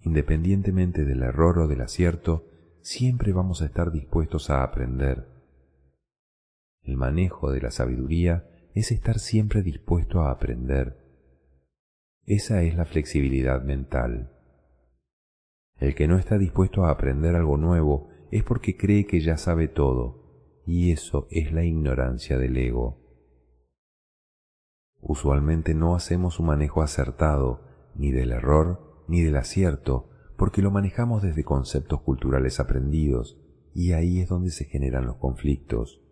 Independientemente 0.00 1.04
del 1.04 1.22
error 1.22 1.60
o 1.60 1.68
del 1.68 1.80
acierto, 1.80 2.46
siempre 2.82 3.32
vamos 3.32 3.62
a 3.62 3.66
estar 3.66 3.90
dispuestos 3.92 4.50
a 4.50 4.62
aprender. 4.62 5.26
El 6.82 6.96
manejo 6.96 7.50
de 7.50 7.60
la 7.60 7.70
sabiduría 7.70 8.48
es 8.74 8.92
estar 8.92 9.18
siempre 9.18 9.62
dispuesto 9.62 10.20
a 10.20 10.30
aprender. 10.30 10.98
Esa 12.24 12.62
es 12.62 12.76
la 12.76 12.84
flexibilidad 12.84 13.62
mental. 13.62 14.32
El 15.78 15.94
que 15.94 16.08
no 16.08 16.18
está 16.18 16.38
dispuesto 16.38 16.84
a 16.84 16.90
aprender 16.90 17.34
algo 17.36 17.56
nuevo 17.56 18.10
es 18.30 18.42
porque 18.42 18.76
cree 18.76 19.06
que 19.06 19.20
ya 19.20 19.36
sabe 19.36 19.68
todo, 19.68 20.62
y 20.66 20.90
eso 20.90 21.26
es 21.30 21.52
la 21.52 21.64
ignorancia 21.64 22.38
del 22.38 22.56
ego. 22.56 23.05
Usualmente 25.08 25.72
no 25.72 25.94
hacemos 25.94 26.40
un 26.40 26.46
manejo 26.46 26.82
acertado 26.82 27.60
ni 27.94 28.10
del 28.10 28.32
error 28.32 29.04
ni 29.06 29.22
del 29.22 29.36
acierto 29.36 30.10
porque 30.36 30.62
lo 30.62 30.72
manejamos 30.72 31.22
desde 31.22 31.44
conceptos 31.44 32.00
culturales 32.02 32.58
aprendidos 32.58 33.40
y 33.72 33.92
ahí 33.92 34.18
es 34.18 34.28
donde 34.28 34.50
se 34.50 34.64
generan 34.64 35.06
los 35.06 35.16
conflictos. 35.18 36.02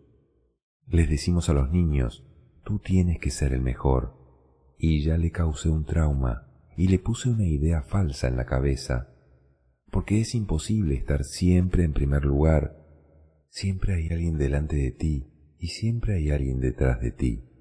Les 0.87 1.09
decimos 1.09 1.49
a 1.49 1.53
los 1.53 1.71
niños, 1.71 2.25
tú 2.63 2.79
tienes 2.79 3.19
que 3.19 3.31
ser 3.31 3.51
el 3.51 3.61
mejor, 3.61 4.13
y 4.77 5.03
ya 5.03 5.17
le 5.17 5.31
causé 5.31 5.69
un 5.69 5.83
trauma 5.83 6.47
y 6.77 6.87
le 6.87 6.99
puse 6.99 7.29
una 7.29 7.45
idea 7.45 7.81
falsa 7.81 8.29
en 8.29 8.37
la 8.37 8.45
cabeza, 8.45 9.13
porque 9.91 10.21
es 10.21 10.35
imposible 10.35 10.95
estar 10.95 11.25
siempre 11.25 11.83
en 11.83 11.91
primer 11.91 12.23
lugar, 12.23 12.77
siempre 13.49 13.95
hay 13.95 14.07
alguien 14.09 14.37
delante 14.37 14.77
de 14.77 14.91
ti 14.91 15.55
y 15.59 15.67
siempre 15.67 16.15
hay 16.15 16.31
alguien 16.31 16.61
detrás 16.61 17.01
de 17.01 17.11
ti. 17.11 17.54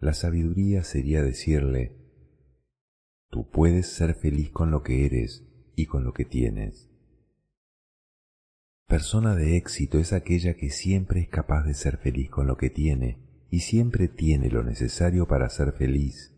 La 0.00 0.14
sabiduría 0.14 0.82
sería 0.82 1.22
decirle, 1.22 1.94
tú 3.28 3.50
puedes 3.50 3.86
ser 3.86 4.14
feliz 4.14 4.50
con 4.50 4.70
lo 4.70 4.82
que 4.82 5.04
eres 5.04 5.46
y 5.76 5.84
con 5.84 6.04
lo 6.04 6.14
que 6.14 6.24
tienes. 6.24 6.88
Persona 8.86 9.36
de 9.36 9.58
éxito 9.58 9.98
es 9.98 10.14
aquella 10.14 10.54
que 10.54 10.70
siempre 10.70 11.20
es 11.20 11.28
capaz 11.28 11.64
de 11.64 11.74
ser 11.74 11.98
feliz 11.98 12.30
con 12.30 12.46
lo 12.46 12.56
que 12.56 12.70
tiene 12.70 13.46
y 13.50 13.60
siempre 13.60 14.08
tiene 14.08 14.48
lo 14.48 14.64
necesario 14.64 15.28
para 15.28 15.50
ser 15.50 15.72
feliz. 15.72 16.34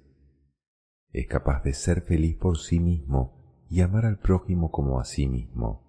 Es 1.13 1.29
capaz 1.29 1.63
de 1.63 1.73
ser 1.73 2.03
feliz 2.03 2.37
por 2.37 2.59
sí 2.59 2.81
mismo 2.81 3.65
y 3.71 3.81
amar 3.81 4.07
al 4.07 4.19
prójimo 4.19 4.73
como 4.73 4.99
a 4.99 5.05
sí 5.05 5.29
mismo. 5.29 5.83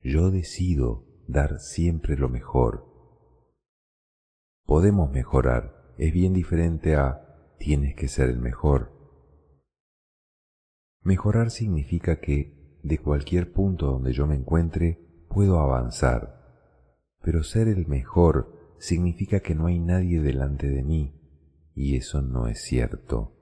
Yo 0.00 0.30
decido 0.30 1.04
dar 1.28 1.60
siempre 1.60 2.16
lo 2.16 2.30
mejor. 2.30 2.86
Podemos 4.64 5.10
mejorar, 5.10 5.81
es 5.98 6.12
bien 6.12 6.32
diferente 6.32 6.96
a 6.96 7.54
tienes 7.58 7.94
que 7.94 8.08
ser 8.08 8.28
el 8.28 8.38
mejor. 8.38 8.92
Mejorar 11.02 11.50
significa 11.50 12.20
que 12.20 12.78
de 12.82 12.98
cualquier 12.98 13.52
punto 13.52 13.86
donde 13.86 14.12
yo 14.12 14.26
me 14.26 14.34
encuentre 14.34 15.24
puedo 15.28 15.60
avanzar, 15.60 16.42
pero 17.22 17.42
ser 17.42 17.68
el 17.68 17.86
mejor 17.86 18.76
significa 18.78 19.40
que 19.40 19.54
no 19.54 19.66
hay 19.66 19.78
nadie 19.78 20.20
delante 20.20 20.68
de 20.68 20.82
mí, 20.82 21.14
y 21.74 21.96
eso 21.96 22.22
no 22.22 22.48
es 22.48 22.60
cierto. 22.62 23.36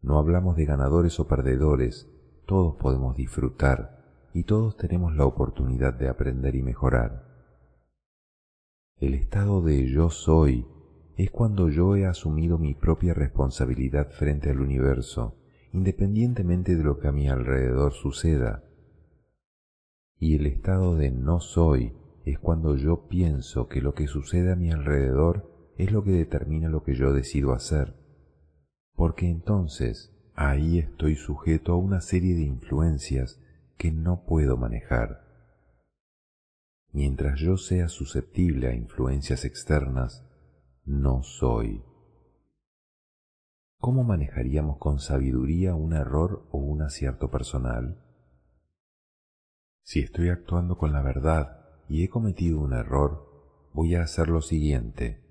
No 0.00 0.18
hablamos 0.18 0.56
de 0.56 0.64
ganadores 0.64 1.20
o 1.20 1.28
perdedores, 1.28 2.08
todos 2.46 2.76
podemos 2.76 3.16
disfrutar 3.16 4.28
y 4.34 4.44
todos 4.44 4.76
tenemos 4.76 5.14
la 5.14 5.24
oportunidad 5.24 5.94
de 5.94 6.08
aprender 6.08 6.56
y 6.56 6.62
mejorar. 6.62 7.28
El 8.96 9.14
estado 9.14 9.62
de 9.62 9.88
yo 9.88 10.10
soy 10.10 10.66
es 11.16 11.30
cuando 11.30 11.68
yo 11.68 11.96
he 11.96 12.06
asumido 12.06 12.58
mi 12.58 12.74
propia 12.74 13.14
responsabilidad 13.14 14.10
frente 14.10 14.50
al 14.50 14.60
universo, 14.60 15.36
independientemente 15.72 16.76
de 16.76 16.84
lo 16.84 16.98
que 16.98 17.08
a 17.08 17.12
mi 17.12 17.28
alrededor 17.28 17.92
suceda. 17.92 18.64
Y 20.18 20.36
el 20.36 20.46
estado 20.46 20.96
de 20.96 21.10
no 21.10 21.40
soy 21.40 21.92
es 22.24 22.38
cuando 22.38 22.76
yo 22.76 23.08
pienso 23.08 23.68
que 23.68 23.80
lo 23.80 23.94
que 23.94 24.06
sucede 24.06 24.52
a 24.52 24.56
mi 24.56 24.70
alrededor 24.70 25.72
es 25.76 25.90
lo 25.90 26.04
que 26.04 26.12
determina 26.12 26.68
lo 26.68 26.84
que 26.84 26.94
yo 26.94 27.12
decido 27.12 27.52
hacer, 27.52 27.94
porque 28.94 29.28
entonces 29.28 30.14
ahí 30.34 30.78
estoy 30.78 31.16
sujeto 31.16 31.72
a 31.72 31.76
una 31.76 32.00
serie 32.00 32.34
de 32.34 32.42
influencias 32.42 33.40
que 33.76 33.90
no 33.90 34.24
puedo 34.24 34.56
manejar. 34.56 35.22
Mientras 36.92 37.40
yo 37.40 37.56
sea 37.56 37.88
susceptible 37.88 38.68
a 38.68 38.74
influencias 38.74 39.44
externas, 39.44 40.24
no 40.84 41.22
soy. 41.22 41.82
¿Cómo 43.78 44.04
manejaríamos 44.04 44.78
con 44.78 44.98
sabiduría 45.00 45.74
un 45.74 45.92
error 45.92 46.46
o 46.50 46.58
un 46.58 46.82
acierto 46.82 47.30
personal? 47.30 48.00
Si 49.82 50.00
estoy 50.00 50.28
actuando 50.28 50.78
con 50.78 50.92
la 50.92 51.02
verdad 51.02 51.68
y 51.88 52.04
he 52.04 52.08
cometido 52.08 52.60
un 52.60 52.72
error, 52.72 53.70
voy 53.72 53.96
a 53.96 54.02
hacer 54.02 54.28
lo 54.28 54.40
siguiente. 54.40 55.24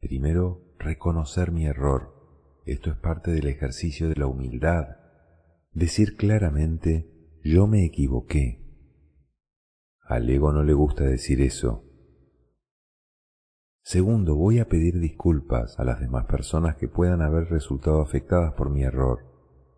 Primero, 0.00 0.74
reconocer 0.78 1.52
mi 1.52 1.64
error. 1.66 2.14
Esto 2.66 2.90
es 2.90 2.96
parte 2.96 3.30
del 3.30 3.46
ejercicio 3.46 4.08
de 4.08 4.16
la 4.16 4.26
humildad. 4.26 4.96
Decir 5.72 6.16
claramente, 6.16 7.38
yo 7.42 7.66
me 7.66 7.84
equivoqué. 7.84 8.62
Al 10.02 10.28
ego 10.28 10.52
no 10.52 10.62
le 10.62 10.74
gusta 10.74 11.04
decir 11.04 11.40
eso. 11.40 11.85
Segundo, 13.86 14.34
voy 14.34 14.58
a 14.58 14.68
pedir 14.68 14.98
disculpas 14.98 15.78
a 15.78 15.84
las 15.84 16.00
demás 16.00 16.24
personas 16.26 16.74
que 16.74 16.88
puedan 16.88 17.22
haber 17.22 17.48
resultado 17.50 18.02
afectadas 18.02 18.52
por 18.54 18.68
mi 18.68 18.82
error, 18.82 19.20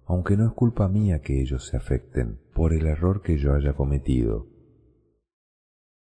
aunque 0.07 0.35
no 0.35 0.47
es 0.47 0.55
culpa 0.55 0.89
mía 0.89 1.21
que 1.21 1.43
ellos 1.43 1.67
se 1.67 1.77
afecten 1.77 2.41
por 2.55 2.73
el 2.73 2.87
error 2.87 3.21
que 3.21 3.37
yo 3.37 3.53
haya 3.53 3.75
cometido. 3.75 4.47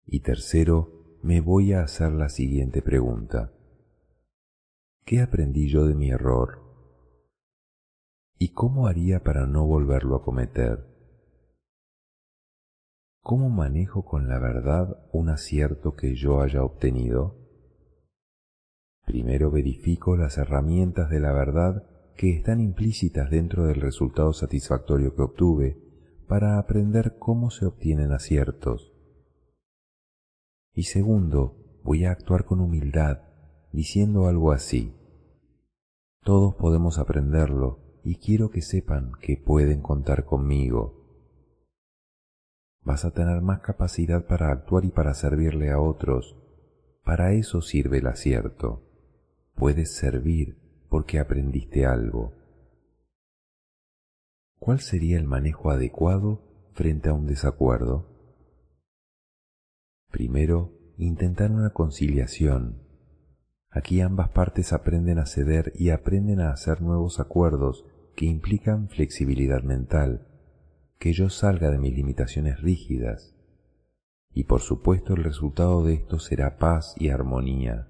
Y 0.06 0.20
tercero, 0.20 1.18
me 1.24 1.40
voy 1.40 1.72
a 1.72 1.82
hacer 1.82 2.12
la 2.12 2.28
siguiente 2.28 2.82
pregunta. 2.82 3.52
¿Qué 5.04 5.20
aprendí 5.20 5.68
yo 5.68 5.84
de 5.84 5.96
mi 5.96 6.10
error? 6.10 6.62
¿Y 8.38 8.52
cómo 8.52 8.86
haría 8.86 9.24
para 9.24 9.44
no 9.48 9.66
volverlo 9.66 10.14
a 10.14 10.22
cometer? 10.22 10.86
¿Cómo 13.22 13.50
manejo 13.50 14.04
con 14.04 14.28
la 14.28 14.38
verdad 14.38 15.04
un 15.10 15.30
acierto 15.30 15.96
que 15.96 16.14
yo 16.14 16.40
haya 16.42 16.62
obtenido? 16.62 17.37
Primero 19.08 19.50
verifico 19.50 20.18
las 20.18 20.36
herramientas 20.36 21.08
de 21.08 21.18
la 21.18 21.32
verdad 21.32 21.82
que 22.14 22.28
están 22.28 22.60
implícitas 22.60 23.30
dentro 23.30 23.64
del 23.64 23.80
resultado 23.80 24.34
satisfactorio 24.34 25.16
que 25.16 25.22
obtuve 25.22 25.78
para 26.28 26.58
aprender 26.58 27.16
cómo 27.18 27.50
se 27.50 27.64
obtienen 27.64 28.12
aciertos. 28.12 28.92
Y 30.74 30.82
segundo, 30.82 31.80
voy 31.82 32.04
a 32.04 32.10
actuar 32.10 32.44
con 32.44 32.60
humildad, 32.60 33.22
diciendo 33.72 34.26
algo 34.26 34.52
así. 34.52 34.94
Todos 36.22 36.56
podemos 36.56 36.98
aprenderlo 36.98 37.78
y 38.04 38.16
quiero 38.16 38.50
que 38.50 38.60
sepan 38.60 39.12
que 39.22 39.38
pueden 39.38 39.80
contar 39.80 40.26
conmigo. 40.26 41.32
Vas 42.82 43.06
a 43.06 43.12
tener 43.12 43.40
más 43.40 43.60
capacidad 43.60 44.26
para 44.26 44.52
actuar 44.52 44.84
y 44.84 44.90
para 44.90 45.14
servirle 45.14 45.70
a 45.70 45.80
otros. 45.80 46.36
Para 47.04 47.32
eso 47.32 47.62
sirve 47.62 47.98
el 47.98 48.06
acierto 48.06 48.84
puedes 49.58 49.92
servir 49.92 50.56
porque 50.88 51.18
aprendiste 51.18 51.84
algo. 51.84 52.32
¿Cuál 54.58 54.80
sería 54.80 55.18
el 55.18 55.24
manejo 55.24 55.70
adecuado 55.70 56.70
frente 56.72 57.08
a 57.08 57.12
un 57.12 57.26
desacuerdo? 57.26 58.06
Primero, 60.10 60.72
intentar 60.96 61.50
una 61.50 61.70
conciliación. 61.70 62.82
Aquí 63.70 64.00
ambas 64.00 64.30
partes 64.30 64.72
aprenden 64.72 65.18
a 65.18 65.26
ceder 65.26 65.72
y 65.74 65.90
aprenden 65.90 66.40
a 66.40 66.52
hacer 66.52 66.80
nuevos 66.80 67.18
acuerdos 67.20 67.84
que 68.14 68.26
implican 68.26 68.88
flexibilidad 68.88 69.62
mental, 69.62 70.26
que 70.98 71.12
yo 71.12 71.30
salga 71.30 71.70
de 71.70 71.78
mis 71.78 71.94
limitaciones 71.94 72.60
rígidas. 72.60 73.34
Y 74.32 74.44
por 74.44 74.60
supuesto 74.60 75.14
el 75.14 75.24
resultado 75.24 75.84
de 75.84 75.94
esto 75.94 76.18
será 76.18 76.58
paz 76.58 76.94
y 76.96 77.10
armonía. 77.10 77.88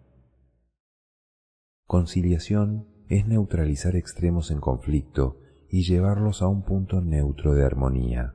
Conciliación 1.88 2.86
es 3.08 3.26
neutralizar 3.26 3.96
extremos 3.96 4.50
en 4.50 4.60
conflicto 4.60 5.40
y 5.70 5.84
llevarlos 5.84 6.42
a 6.42 6.46
un 6.46 6.62
punto 6.62 7.00
neutro 7.00 7.54
de 7.54 7.64
armonía. 7.64 8.34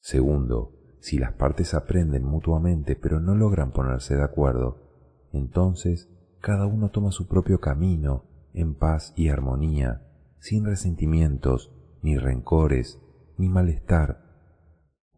Segundo, 0.00 0.72
si 0.98 1.16
las 1.16 1.34
partes 1.34 1.74
aprenden 1.74 2.24
mutuamente 2.24 2.96
pero 2.96 3.20
no 3.20 3.36
logran 3.36 3.70
ponerse 3.70 4.16
de 4.16 4.24
acuerdo, 4.24 5.28
entonces 5.32 6.10
cada 6.40 6.66
uno 6.66 6.90
toma 6.90 7.12
su 7.12 7.28
propio 7.28 7.60
camino 7.60 8.24
en 8.52 8.74
paz 8.74 9.12
y 9.14 9.28
armonía, 9.28 10.02
sin 10.40 10.64
resentimientos, 10.64 11.72
ni 12.02 12.18
rencores, 12.18 13.00
ni 13.38 13.48
malestar. 13.48 14.24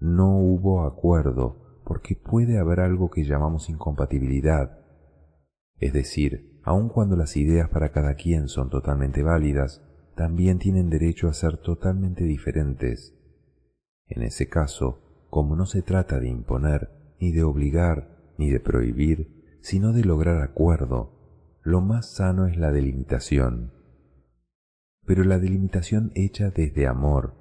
No 0.01 0.37
hubo 0.37 0.85
acuerdo 0.85 1.81
porque 1.87 2.15
puede 2.15 2.59
haber 2.59 2.81
algo 2.81 3.09
que 3.09 3.25
llamamos 3.25 3.71
incompatibilidad, 3.71 4.86
es 5.79 5.93
decir, 5.93 6.61
aun 6.63 6.89
cuando 6.89 7.17
las 7.17 7.37
ideas 7.37 7.69
para 7.69 7.93
cada 7.93 8.15
quien 8.15 8.49
son 8.49 8.71
totalmente 8.71 9.23
válidas, 9.23 9.83
también 10.15 10.59
tienen 10.59 10.89
derecho 10.89 11.29
a 11.29 11.35
ser 11.35 11.59
totalmente 11.59 12.25
diferentes. 12.25 13.15
En 14.07 14.23
ese 14.23 14.49
caso, 14.49 15.27
como 15.31 15.57
no 15.57 15.67
se 15.67 15.83
trata 15.83 16.19
de 16.19 16.29
imponer, 16.29 16.91
ni 17.21 17.33
de 17.33 17.43
obligar, 17.43 18.35
ni 18.39 18.51
de 18.51 18.61
prohibir, 18.61 19.59
sino 19.61 19.93
de 19.93 20.05
lograr 20.05 20.43
acuerdo, 20.43 21.59
lo 21.63 21.81
más 21.81 22.15
sano 22.15 22.47
es 22.47 22.57
la 22.57 22.73
delimitación. 22.73 23.73
Pero 25.05 25.25
la 25.25 25.39
delimitación 25.39 26.13
hecha 26.15 26.51
desde 26.51 26.87
amor. 26.87 27.35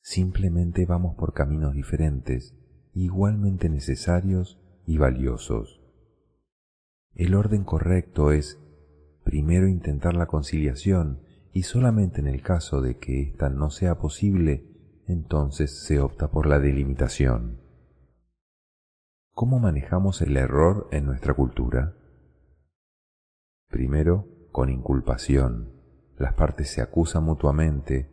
Simplemente 0.00 0.86
vamos 0.86 1.16
por 1.16 1.32
caminos 1.32 1.74
diferentes, 1.74 2.54
igualmente 2.94 3.68
necesarios 3.68 4.60
y 4.86 4.98
valiosos. 4.98 5.77
El 7.18 7.34
orden 7.34 7.64
correcto 7.64 8.30
es 8.30 8.60
primero 9.24 9.66
intentar 9.66 10.14
la 10.14 10.26
conciliación 10.26 11.20
y 11.52 11.64
solamente 11.64 12.20
en 12.20 12.28
el 12.28 12.42
caso 12.42 12.80
de 12.80 12.98
que 12.98 13.20
ésta 13.20 13.48
no 13.48 13.70
sea 13.70 13.98
posible, 13.98 15.02
entonces 15.08 15.84
se 15.84 15.98
opta 15.98 16.30
por 16.30 16.46
la 16.46 16.60
delimitación. 16.60 17.60
¿Cómo 19.34 19.58
manejamos 19.58 20.22
el 20.22 20.36
error 20.36 20.86
en 20.92 21.06
nuestra 21.06 21.34
cultura? 21.34 21.96
Primero, 23.68 24.28
con 24.52 24.70
inculpación. 24.70 25.72
Las 26.18 26.34
partes 26.34 26.70
se 26.70 26.82
acusan 26.82 27.24
mutuamente, 27.24 28.12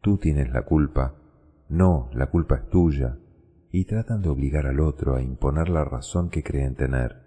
tú 0.00 0.18
tienes 0.18 0.52
la 0.52 0.62
culpa, 0.62 1.16
no, 1.68 2.08
la 2.12 2.30
culpa 2.30 2.54
es 2.54 2.68
tuya, 2.70 3.18
y 3.72 3.84
tratan 3.86 4.22
de 4.22 4.28
obligar 4.28 4.68
al 4.68 4.78
otro 4.78 5.16
a 5.16 5.22
imponer 5.22 5.68
la 5.68 5.84
razón 5.84 6.30
que 6.30 6.44
creen 6.44 6.76
tener. 6.76 7.23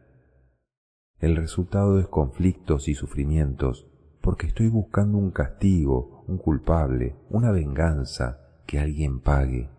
El 1.19 1.35
resultado 1.35 1.99
es 1.99 2.07
conflictos 2.07 2.87
y 2.87 2.93
sufrimientos, 2.93 3.87
porque 4.21 4.45
estoy 4.45 4.69
buscando 4.69 5.17
un 5.17 5.31
castigo, 5.31 6.23
un 6.27 6.37
culpable, 6.37 7.15
una 7.29 7.51
venganza, 7.51 8.41
que 8.67 8.79
alguien 8.79 9.21
pague. 9.21 9.69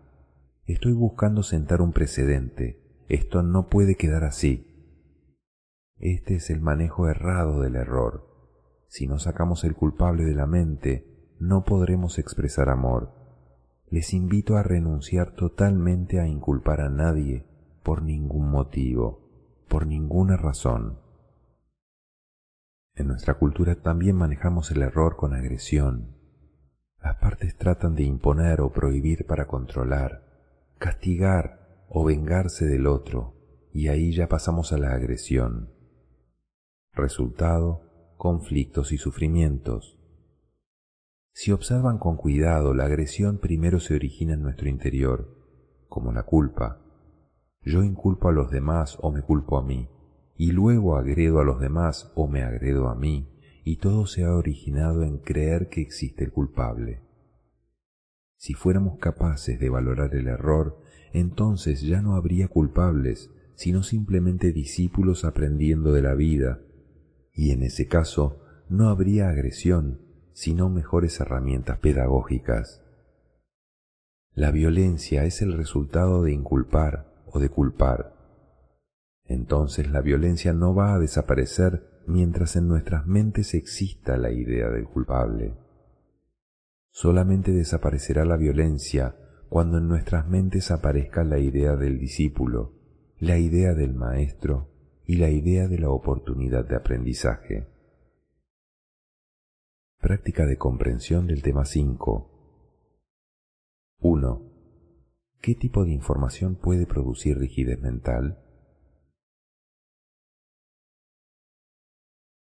Estoy 0.65 0.93
buscando 0.93 1.43
sentar 1.43 1.81
un 1.81 1.93
precedente. 1.93 2.81
Esto 3.07 3.41
no 3.41 3.69
puede 3.69 3.95
quedar 3.95 4.23
así. 4.23 4.67
Este 5.97 6.35
es 6.35 6.49
el 6.49 6.59
manejo 6.59 7.07
errado 7.07 7.61
del 7.61 7.75
error. 7.75 8.27
Si 8.87 9.07
no 9.07 9.19
sacamos 9.19 9.63
el 9.63 9.75
culpable 9.75 10.25
de 10.25 10.35
la 10.35 10.47
mente, 10.47 11.35
no 11.39 11.63
podremos 11.63 12.19
expresar 12.19 12.69
amor. 12.69 13.13
Les 13.89 14.13
invito 14.13 14.57
a 14.57 14.63
renunciar 14.63 15.35
totalmente 15.35 16.19
a 16.19 16.27
inculpar 16.27 16.81
a 16.81 16.89
nadie 16.89 17.45
por 17.83 18.01
ningún 18.01 18.49
motivo, 18.49 19.65
por 19.67 19.87
ninguna 19.87 20.35
razón. 20.35 20.99
En 22.99 23.07
nuestra 23.07 23.35
cultura 23.35 23.75
también 23.75 24.17
manejamos 24.17 24.71
el 24.71 24.81
error 24.81 25.15
con 25.15 25.33
agresión. 25.33 26.17
Las 27.01 27.15
partes 27.15 27.55
tratan 27.55 27.95
de 27.95 28.03
imponer 28.03 28.59
o 28.59 28.73
prohibir 28.73 29.25
para 29.25 29.47
controlar, 29.47 30.25
castigar 30.79 31.85
o 31.87 32.03
vengarse 32.03 32.65
del 32.65 32.87
otro, 32.87 33.35
y 33.71 33.87
ahí 33.87 34.11
ya 34.11 34.27
pasamos 34.27 34.73
a 34.73 34.77
la 34.77 34.91
agresión. 34.91 35.69
Resultado, 36.91 38.15
conflictos 38.17 38.91
y 38.91 38.97
sufrimientos. 38.97 39.97
Si 41.31 41.53
observan 41.53 41.99
con 41.99 42.17
cuidado, 42.17 42.73
la 42.73 42.83
agresión 42.83 43.37
primero 43.37 43.79
se 43.79 43.95
origina 43.95 44.33
en 44.33 44.41
nuestro 44.41 44.67
interior, 44.67 45.37
como 45.87 46.11
la 46.11 46.23
culpa. 46.23 46.81
Yo 47.61 47.81
inculpo 47.81 48.27
a 48.27 48.33
los 48.33 48.51
demás 48.51 48.97
o 48.99 49.09
me 49.09 49.21
culpo 49.21 49.57
a 49.57 49.63
mí 49.63 49.87
y 50.39 50.53
luego 50.53 50.95
agredo 50.95 51.41
a 51.41 51.43
los 51.43 51.59
demás 51.59 52.13
o 52.15 52.29
me 52.29 52.43
agredo 52.43 52.87
a 52.87 52.95
mí, 52.95 53.27
y 53.65 53.75
todo 53.75 54.07
se 54.07 54.23
ha 54.23 54.33
originado 54.33 55.03
en 55.03 55.17
creer 55.17 55.67
que 55.67 55.81
existe 55.81 56.23
el 56.23 56.31
culpable. 56.31 57.01
Si 58.37 58.53
fuéramos 58.53 58.99
capaces 58.99 59.59
de 59.59 59.69
valorar 59.69 60.15
el 60.15 60.29
error, 60.29 60.81
entonces 61.11 61.81
ya 61.81 62.01
no 62.01 62.15
habría 62.15 62.47
culpables, 62.47 63.29
sino 63.55 63.83
simplemente 63.83 64.53
discípulos 64.53 65.25
aprendiendo 65.25 65.91
de 65.91 66.03
la 66.03 66.15
vida, 66.15 66.61
y 67.33 67.51
en 67.51 67.61
ese 67.61 67.89
caso 67.89 68.41
no 68.69 68.87
habría 68.87 69.27
agresión, 69.27 69.99
sino 70.31 70.69
mejores 70.69 71.19
herramientas 71.19 71.79
pedagógicas. 71.79 72.81
La 74.35 74.51
violencia 74.51 75.25
es 75.25 75.41
el 75.41 75.51
resultado 75.51 76.23
de 76.23 76.31
inculpar 76.31 77.25
o 77.25 77.39
de 77.39 77.49
culpar, 77.49 78.18
entonces 79.29 79.89
la 79.89 80.01
violencia 80.01 80.53
no 80.53 80.73
va 80.73 80.95
a 80.95 80.99
desaparecer 80.99 82.01
mientras 82.07 82.55
en 82.55 82.67
nuestras 82.67 83.05
mentes 83.05 83.53
exista 83.53 84.17
la 84.17 84.31
idea 84.31 84.69
del 84.69 84.85
culpable. 84.85 85.53
Solamente 86.91 87.51
desaparecerá 87.51 88.25
la 88.25 88.35
violencia 88.35 89.15
cuando 89.47 89.77
en 89.77 89.87
nuestras 89.87 90.27
mentes 90.27 90.71
aparezca 90.71 91.23
la 91.23 91.37
idea 91.37 91.75
del 91.75 91.99
discípulo, 91.99 92.73
la 93.19 93.37
idea 93.37 93.75
del 93.75 93.93
maestro 93.93 94.69
y 95.05 95.17
la 95.17 95.29
idea 95.29 95.67
de 95.67 95.77
la 95.77 95.91
oportunidad 95.91 96.65
de 96.65 96.75
aprendizaje. 96.75 97.67
Práctica 99.99 100.47
de 100.47 100.57
comprensión 100.57 101.27
del 101.27 101.43
tema 101.43 101.65
5. 101.65 102.29
1. 103.99 104.41
¿Qué 105.41 105.55
tipo 105.55 105.85
de 105.85 105.91
información 105.91 106.55
puede 106.55 106.87
producir 106.87 107.37
rigidez 107.37 107.79
mental? 107.79 108.48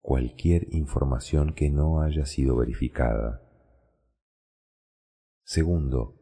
Cualquier 0.06 0.68
información 0.76 1.54
que 1.54 1.70
no 1.70 2.01
haya 2.01 2.26
sido 2.26 2.58
verificada. 2.58 3.41
Segundo, 5.45 6.20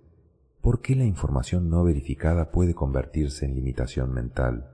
¿por 0.61 0.81
qué 0.81 0.95
la 0.95 1.05
información 1.05 1.67
no 1.67 1.83
verificada 1.83 2.51
puede 2.51 2.75
convertirse 2.75 3.45
en 3.45 3.55
limitación 3.55 4.13
mental? 4.13 4.69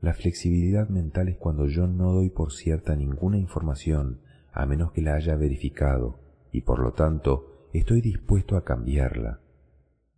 La 0.00 0.14
flexibilidad 0.14 0.88
mental 0.88 1.28
es 1.28 1.36
cuando 1.36 1.66
yo 1.68 1.86
no 1.86 2.12
doy 2.12 2.30
por 2.30 2.52
cierta 2.52 2.96
ninguna 2.96 3.38
información 3.38 4.20
a 4.52 4.66
menos 4.66 4.90
que 4.90 5.02
la 5.02 5.14
haya 5.14 5.36
verificado 5.36 6.18
y 6.50 6.62
por 6.62 6.80
lo 6.80 6.94
tanto 6.94 7.68
estoy 7.72 8.00
dispuesto 8.00 8.56
a 8.56 8.64
cambiarla. 8.64 9.42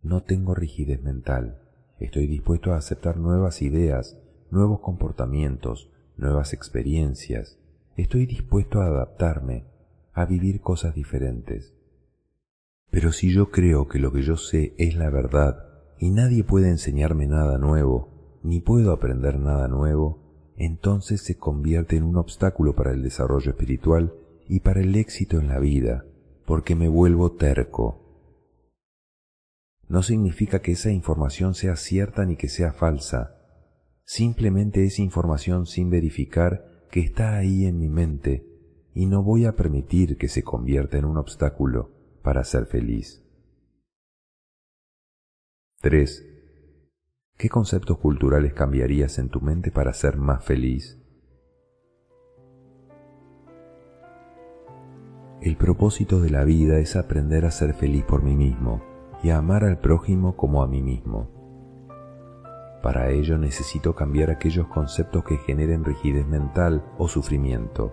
No 0.01 0.23
tengo 0.23 0.55
rigidez 0.55 1.03
mental, 1.03 1.61
estoy 1.99 2.25
dispuesto 2.25 2.73
a 2.73 2.77
aceptar 2.77 3.17
nuevas 3.17 3.61
ideas, 3.61 4.17
nuevos 4.51 4.81
comportamientos, 4.81 5.89
nuevas 6.17 6.53
experiencias, 6.53 7.57
estoy 7.97 8.25
dispuesto 8.25 8.81
a 8.81 8.85
adaptarme, 8.85 9.65
a 10.13 10.25
vivir 10.25 10.61
cosas 10.61 10.93
diferentes. 10.93 11.73
Pero 12.89 13.11
si 13.11 13.33
yo 13.33 13.49
creo 13.49 13.87
que 13.87 13.99
lo 13.99 14.11
que 14.11 14.21
yo 14.21 14.37
sé 14.37 14.75
es 14.77 14.95
la 14.95 15.09
verdad 15.09 15.65
y 15.97 16.09
nadie 16.09 16.43
puede 16.43 16.69
enseñarme 16.69 17.25
nada 17.25 17.57
nuevo, 17.57 18.39
ni 18.43 18.59
puedo 18.59 18.91
aprender 18.91 19.39
nada 19.39 19.67
nuevo, 19.67 20.53
entonces 20.57 21.21
se 21.21 21.37
convierte 21.37 21.95
en 21.95 22.03
un 22.03 22.17
obstáculo 22.17 22.75
para 22.75 22.91
el 22.91 23.01
desarrollo 23.01 23.51
espiritual 23.51 24.13
y 24.47 24.59
para 24.59 24.81
el 24.81 24.95
éxito 24.95 25.39
en 25.39 25.47
la 25.47 25.59
vida 25.59 26.05
porque 26.51 26.75
me 26.75 26.89
vuelvo 26.89 27.31
terco. 27.31 27.97
No 29.87 30.03
significa 30.03 30.59
que 30.59 30.73
esa 30.73 30.91
información 30.91 31.53
sea 31.53 31.77
cierta 31.77 32.25
ni 32.25 32.35
que 32.35 32.49
sea 32.49 32.73
falsa. 32.73 33.40
Simplemente 34.13 34.83
es 34.83 34.99
información 34.99 35.65
sin 35.65 35.89
verificar 35.89 36.85
que 36.91 36.99
está 36.99 37.37
ahí 37.37 37.65
en 37.65 37.79
mi 37.79 37.87
mente 37.87 38.45
y 38.93 39.05
no 39.05 39.23
voy 39.23 39.45
a 39.45 39.55
permitir 39.55 40.17
que 40.17 40.27
se 40.27 40.43
convierta 40.43 40.97
en 40.97 41.05
un 41.05 41.15
obstáculo 41.15 41.91
para 42.21 42.43
ser 42.43 42.65
feliz. 42.65 43.23
3. 45.79 46.25
¿Qué 47.37 47.47
conceptos 47.47 47.99
culturales 47.99 48.53
cambiarías 48.53 49.17
en 49.17 49.29
tu 49.29 49.39
mente 49.39 49.71
para 49.71 49.93
ser 49.93 50.17
más 50.17 50.43
feliz? 50.43 51.01
El 55.41 55.55
propósito 55.55 56.19
de 56.19 56.31
la 56.31 56.43
vida 56.43 56.79
es 56.79 56.97
aprender 56.97 57.45
a 57.45 57.51
ser 57.51 57.73
feliz 57.75 58.03
por 58.03 58.23
mí 58.23 58.35
mismo 58.35 58.83
y 59.23 59.29
a 59.29 59.37
amar 59.37 59.63
al 59.63 59.79
prójimo 59.79 60.35
como 60.35 60.63
a 60.63 60.67
mí 60.67 60.81
mismo. 60.81 61.40
Para 62.81 63.11
ello 63.11 63.37
necesito 63.37 63.93
cambiar 63.93 64.31
aquellos 64.31 64.67
conceptos 64.67 65.23
que 65.23 65.37
generen 65.37 65.83
rigidez 65.83 66.25
mental 66.25 66.83
o 66.97 67.07
sufrimiento. 67.07 67.91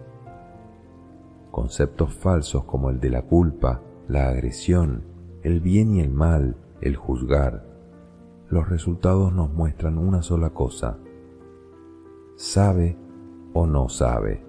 Conceptos 1.51 2.15
falsos 2.15 2.65
como 2.65 2.89
el 2.91 3.01
de 3.01 3.11
la 3.11 3.23
culpa, 3.23 3.83
la 4.07 4.29
agresión, 4.29 5.05
el 5.43 5.61
bien 5.61 5.95
y 5.95 6.01
el 6.01 6.11
mal, 6.11 6.57
el 6.81 6.97
juzgar. 6.97 7.67
Los 8.49 8.69
resultados 8.69 9.33
nos 9.33 9.51
muestran 9.53 9.99
una 9.99 10.23
sola 10.23 10.51
cosa. 10.51 10.99
Sabe 12.37 12.97
o 13.53 13.67
no 13.67 13.89
sabe. 13.89 14.43